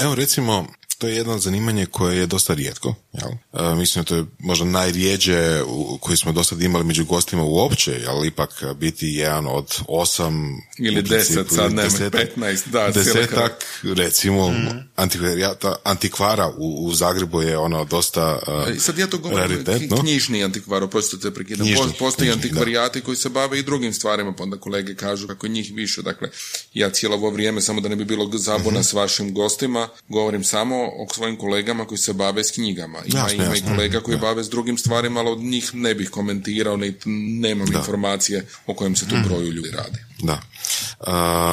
[0.00, 0.66] evo recimo,
[1.00, 2.94] to je jedno zanimanje koje je dosta rijetko.
[3.12, 3.30] Jel?
[3.62, 5.30] E, mislim da to je možda najrijeđe
[5.62, 10.56] u, koji smo do sad imali među gostima uopće, jel ipak biti jedan od osam
[10.78, 13.52] Ili deset, sad nema, desetak- 15, da, desetak
[13.84, 14.54] recimo
[14.96, 19.64] antikvarijata, antikvara u, u Zagrebu je ono dosta uh, E, Sad ja to govorim
[20.00, 21.66] knjižni antikvar, oprostite te prekidam.
[21.66, 25.26] Knjižni, Post- Postoji knjižni, antikvarijati koji se bave i drugim stvarima, pa onda kolege kažu
[25.26, 26.02] kako njih više.
[26.02, 26.28] Dakle,
[26.74, 28.36] ja cijelo ovo vrijeme, samo da ne bi bilo Mhm.
[28.36, 32.98] zabuna s vašim gostima, govorim samo o svojim kolegama koji se bave s knjigama.
[33.06, 36.10] Ima, Jasno, ima i kolega koji bave s drugim stvarima, ali od njih ne bih
[36.10, 37.08] komentirao, niti
[37.40, 39.28] nemam informacije o kojem se tu Mhm.
[39.28, 39.98] broju ljudi radi.
[40.18, 40.40] Da.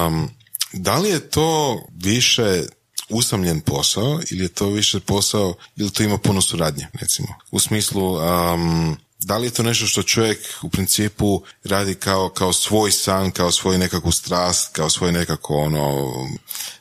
[0.08, 0.30] Um,
[0.74, 2.64] da li je to više
[3.10, 7.28] usamljen posao ili je to više posao ili to ima puno suradnje, recimo?
[7.52, 12.54] U smislu, um, da li je to nešto što čovjek u principu radi kao, kao
[12.54, 16.12] svoj san, kao svoju nekakvu strast, kao svoju nekako ono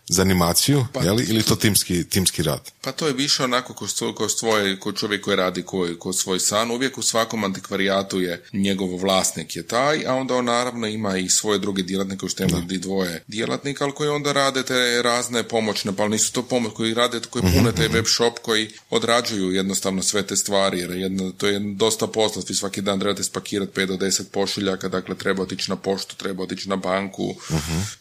[0.08, 1.26] zanimaciju, Pa- jeli?
[1.28, 2.70] ili to timski, timski rad?
[2.80, 6.12] Pa to je više onako ko, svo, ko, svoje, ko čovjek koji radi ko, ko
[6.12, 6.70] svoj san.
[6.70, 11.28] Uvijek u svakom antikvarijatu je njegov vlasnik je taj, a onda on naravno ima i
[11.28, 15.96] svoje druge djelatnike, što ima i dvoje djelatnika, ali koji onda rade te razne pomoćne,
[15.96, 20.02] pa ali nisu to pomoć, koji rade, koji pune taj web shop, koji odrađuju jednostavno
[20.02, 23.86] sve te stvari, jer jedno, to je dosta posla, vi svaki dan trebate spakirati 5
[23.86, 27.34] do 10 pošiljaka, dakle treba otići na poštu, treba otići na banku,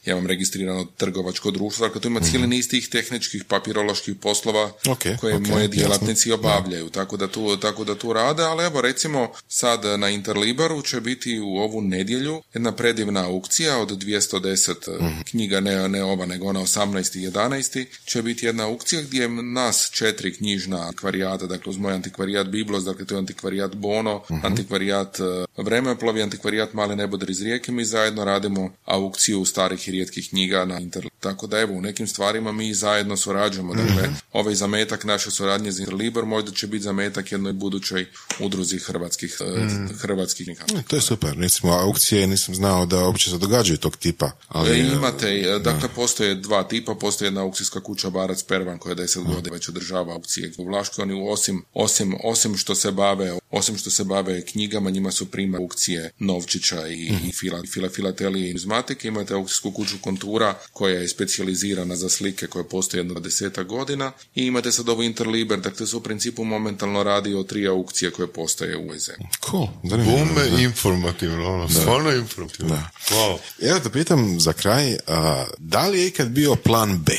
[0.05, 4.99] ja imam registrirano trgovačko društvo, dakle tu ima cijeli niz tih tehničkih papiroloških poslova Ok,
[5.19, 5.67] koje ok, moje jasno.
[5.67, 10.81] djelatnici obavljaju, tako da, tu, tako da tu rade, ali evo recimo sad na Interlibaru
[10.81, 15.21] će biti u ovu nedjelju jedna predivna aukcija od 210 Mhm.
[15.21, 17.15] knjiga, ne, ne ova nego ona 18.
[17.17, 17.85] i 11.
[18.05, 23.05] će biti jedna aukcija gdje nas četiri knjižna antikvarijata, dakle uz moj antikvarijat Biblos, dakle
[23.05, 24.45] to je antikvarijat Bono, Mhm.
[24.45, 25.25] antikvarijat uh,
[25.57, 30.79] Vremeplovi, antikvarijat Mali nebodar iz Rijeke, mi zajedno radimo aukciju starih i rijetkih knjiga na
[30.79, 31.09] Inter.
[31.19, 33.73] Tako da evo, u nekim stvarima mi zajedno surađujemo.
[33.73, 38.05] Dakle, ovaj zametak naše suradnje za Interliber možda će biti zametak jednoj budućoj
[38.39, 40.47] udruzi hrvatskih, uh, hrvatskih.
[40.49, 41.37] E, To je super.
[41.37, 44.31] Recimo, aukcije nisam znao da uopće se događaju tog tipa.
[44.47, 48.95] Ali, E, imate, e, dakle, postoje dva tipa, postoji jedna aukcijska kuća Barac Pervan koja
[48.95, 51.03] deset godina već održava aukcije u Vlaškoj.
[51.03, 55.57] Oni osim, osim, osim što se bave, osim što se bave knjigama, njima su prima
[55.57, 59.07] aukcije Novčića i, i fila, fila, filatelije i izmatike.
[59.07, 64.45] Imate aukcijsku kuću Kontura koja je specijalizirana za slike koje postoje jedno desetak godina i
[64.45, 68.77] imate sad ovo Interliber, dakle su u principu momentalno radi o tri aukcije koje postoje
[68.77, 69.27] u ovoj zemlji.
[69.49, 69.67] Cool.
[69.83, 72.75] Bome informativno, ono, stvarno informativno.
[72.75, 72.89] Da.
[73.09, 73.37] Wow.
[73.61, 77.13] Evo da pitam za kraj, a, da li je ikad bio plan B?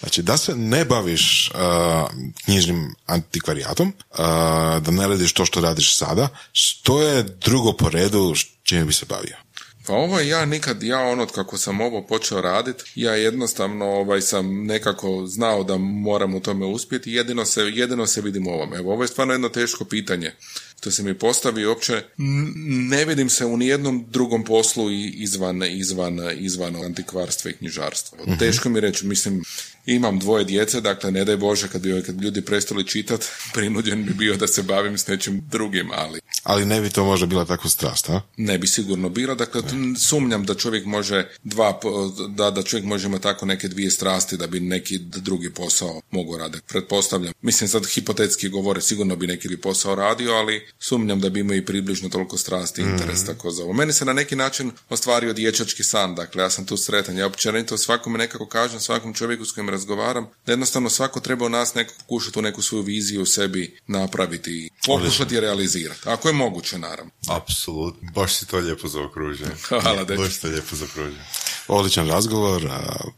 [0.00, 2.06] Znači, da se ne baviš a,
[2.44, 8.34] knjižnim antikvarijatom, a, da ne radiš to što radiš sada, što je drugo po redu
[8.36, 9.36] s čime bi se bavio?
[9.86, 14.66] Pa ovo ja nikad, ja ono kako sam ovo počeo radit, ja jednostavno ovaj, sam
[14.66, 18.74] nekako znao da moram u tome uspjeti, jedino se, jedino se vidim u ovom.
[18.74, 20.32] Evo, ovo je stvarno jedno teško pitanje
[20.84, 22.02] što se mi postavi, uopće
[22.66, 28.18] ne vidim se u nijednom drugom poslu izvan, izvan, izvan antikvarstva i knjižarstva.
[28.38, 29.42] Teško mi reći, mislim,
[29.86, 33.24] imam dvoje djece, dakle, ne daj Bože, kad bi, kad bi ljudi prestali čitat,
[33.54, 37.26] prinuđen bi bio da se bavim s nečim drugim, ali Ali ne bi to možda
[37.26, 38.20] bila tako strast, a?
[38.36, 39.34] ne bi sigurno bila.
[39.34, 39.62] Dakle,
[39.98, 41.80] sumnjam da čovjek može dva,
[42.28, 46.38] da, da čovjek može imati tako neke dvije strasti da bi neki drugi posao mogao
[46.38, 46.64] raditi.
[46.68, 47.32] Pretpostavljam.
[47.42, 51.56] Mislim sad hipotetski govore, sigurno bi neki bi posao radio, ali sumnjam da bi imao
[51.56, 53.72] i približno toliko strasti i interes tako za ovo.
[53.72, 57.18] Meni se na neki način ostvario dječački san, dakle ja sam tu sretan.
[57.18, 61.50] Ja općenito svakome nekako kažem, svakom čovjeku s kojim razgovaram, da jednostavno svako treba u
[61.50, 66.00] nas nekako pokušati tu neku svoju viziju u sebi napraviti i pokušati je realizirati.
[66.04, 67.10] Ako je moguće, naravno.
[67.28, 68.10] Apsolutno.
[68.12, 69.46] Baš si to lijepo zaokružio.
[69.68, 70.22] Hvala, dečko.
[70.22, 71.22] Baš si to lijepo zaokružio.
[71.68, 72.70] Odličan razgovor.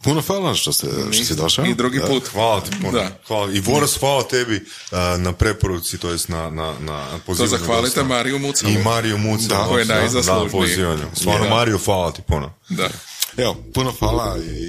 [0.02, 1.64] Puno hvala što, ste, što si došao.
[1.64, 2.06] I drugi Da.
[2.06, 2.28] put.
[2.28, 2.92] Hvala ti puno.
[2.92, 3.18] Da.
[3.26, 3.52] Hvala.
[3.52, 4.64] I Boras, hvala tebi
[5.18, 7.48] na preporuci, to jest na, na, na To pozivanju.
[7.50, 8.04] zahvalite gosta.
[8.04, 8.72] Mariju Mucalu.
[8.72, 9.74] I Mariju Mucalu.
[9.74, 10.44] Da, je Da, najzaslužniji.
[10.44, 11.06] Na pozivanju.
[11.14, 11.50] Stvarno, Da.
[11.50, 12.54] Mariju, hvala ti puno.
[12.68, 12.88] Da.
[13.36, 14.68] Evo, puno hvala i.